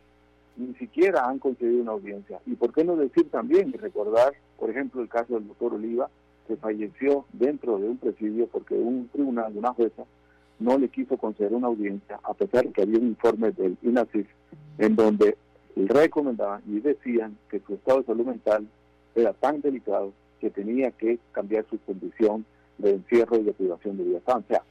ni 0.57 0.75
siquiera 0.75 1.27
han 1.27 1.39
concedido 1.39 1.83
una 1.83 1.93
audiencia. 1.93 2.39
Y 2.47 2.55
por 2.55 2.73
qué 2.73 2.85
no 2.85 2.97
decir 2.97 3.31
también 3.31 3.71
y 3.71 3.79
recordar, 3.79 4.35
por 4.59 4.71
ejemplo, 4.71 5.03
el 5.03 5.09
caso 5.09 5.35
del 5.35 5.49
doctor 5.49 5.75
Oliva, 5.75 6.09
que 6.47 6.57
falleció 6.57 7.25
dentro 7.33 7.79
de 7.79 7.89
un 7.89 7.97
presidio 7.97 8.47
porque 8.47 8.75
un 8.75 9.09
tribunal, 9.09 9.57
una 9.57 9.73
jueza, 9.73 10.05
no 10.61 10.79
le 10.79 10.89
quiso 10.89 11.17
conceder 11.17 11.53
una 11.53 11.67
audiencia, 11.67 12.21
a 12.23 12.35
pesar 12.35 12.67
de 12.67 12.73
que 12.73 12.83
había 12.83 12.99
un 12.99 13.09
informe 13.09 13.51
del 13.51 13.77
INACIF 13.83 14.29
en 14.79 14.95
donde 14.95 15.37
recomendaban 15.75 16.63
y 16.69 16.81
decían 16.81 17.37
que 17.51 17.61
su 17.61 17.75
estado 17.75 18.01
de 18.01 18.07
salud 18.07 18.27
mental 18.27 18.69
era 19.15 19.33
tan 19.33 19.61
delicado 19.61 20.13
que 20.45 20.51
tenía 20.51 20.91
que 20.91 21.19
cambiar 21.33 21.65
su 21.71 21.79
condición 21.79 22.45
de 22.77 22.91
encierro 22.91 23.39
y 23.39 23.45
de 23.45 23.55
privación 23.55 23.97
de 23.97 24.05
libertad. 24.05 24.41
O 24.41 24.45
sea, 24.47 24.63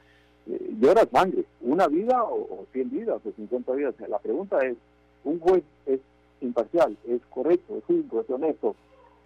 eh, 0.46 0.70
llora 0.78 1.04
sangre, 1.10 1.46
una 1.62 1.88
vida 1.88 2.22
o, 2.22 2.64
100 2.72 2.90
vidas 2.90 3.20
o 3.24 3.32
50 3.32 3.72
vidas. 3.72 3.94
la 4.08 4.20
pregunta 4.20 4.64
es, 4.64 4.76
¿un 5.24 5.40
juez 5.40 5.64
es 5.86 5.98
imparcial, 6.40 6.96
es 7.08 7.20
correcto, 7.28 7.76
es 7.76 7.84
justo, 7.86 8.20
es 8.20 8.30
honesto? 8.30 8.76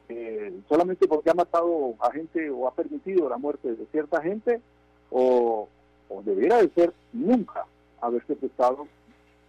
Eh, 0.08 0.58
solamente 0.70 1.06
porque 1.06 1.28
ha 1.28 1.34
matado 1.34 1.94
a 2.00 2.10
gente 2.12 2.48
o 2.48 2.66
ha 2.66 2.72
permitido 2.72 3.28
la 3.28 3.36
muerte 3.36 3.74
de 3.74 3.84
cierta 3.92 4.22
gente 4.22 4.62
o, 5.10 5.68
o 6.08 6.22
debiera 6.22 6.62
de 6.62 6.70
ser 6.70 6.94
nunca 7.12 7.66
haberse 8.00 8.36
prestado 8.36 8.88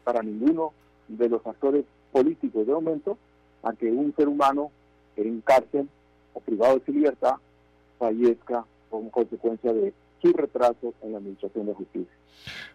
para 0.04 0.22
ninguno 0.22 0.74
de 1.08 1.30
los 1.30 1.48
actores 1.48 1.86
políticos 2.12 2.68
de 2.68 2.74
momento 2.74 3.18
a 3.64 3.72
que 3.72 3.90
un 3.90 4.14
ser 4.18 4.28
humano 4.28 4.70
en 5.16 5.40
cárcel 5.40 5.88
o 6.34 6.40
privado 6.40 6.80
de 6.80 6.86
su 6.86 6.94
libertad 6.94 7.36
fallezca 7.98 8.66
como 8.90 9.12
consecuencia 9.12 9.74
de 9.74 9.94
su 10.22 10.34
retraso 10.34 10.94
en 11.02 11.12
la 11.12 11.18
administración 11.18 11.68
de 11.68 11.74
justicia. 11.74 12.14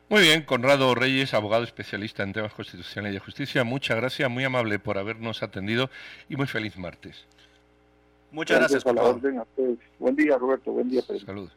Muy 0.08 0.22
bien, 0.22 0.42
Conrado 0.42 0.94
Reyes, 0.94 1.34
abogado 1.34 1.64
especialista 1.64 2.22
en 2.22 2.32
temas 2.32 2.52
constitucionales 2.52 3.12
y 3.12 3.14
de 3.14 3.20
justicia, 3.20 3.64
muchas 3.64 3.96
gracias, 3.96 4.30
muy 4.30 4.44
amable 4.44 4.78
por 4.78 4.98
habernos 4.98 5.42
atendido 5.42 5.90
y 6.28 6.36
muy 6.36 6.46
feliz 6.46 6.76
martes. 6.76 7.26
Muchas 8.30 8.58
gracias, 8.58 8.84
gracias 8.84 9.78
Buen 9.98 10.16
día, 10.16 10.36
Roberto. 10.36 10.72
Buen 10.72 10.88
día, 10.88 11.02
Saludos. 11.02 11.52